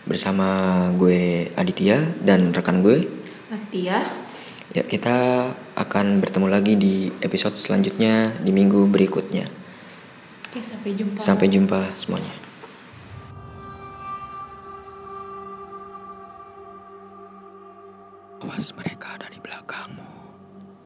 bersama 0.05 0.93
gue 0.93 1.49
Aditya 1.57 2.05
dan 2.21 2.53
rekan 2.53 2.85
gue. 2.85 3.09
Mati 3.49 3.89
ya 4.69 4.85
kita 4.85 5.49
akan 5.73 6.21
bertemu 6.21 6.47
lagi 6.47 6.73
di 6.77 7.09
episode 7.25 7.57
selanjutnya 7.57 8.37
di 8.37 8.53
minggu 8.53 8.85
berikutnya. 8.85 9.49
Oke, 10.49 10.61
sampai 10.61 10.93
jumpa. 10.93 11.19
Sampai 11.21 11.47
jumpa 11.49 11.79
semuanya. 11.97 12.35
Awas 18.45 18.69
mereka 18.77 19.17
ada 19.17 19.25
di 19.29 19.38
belakangmu. 19.38 19.38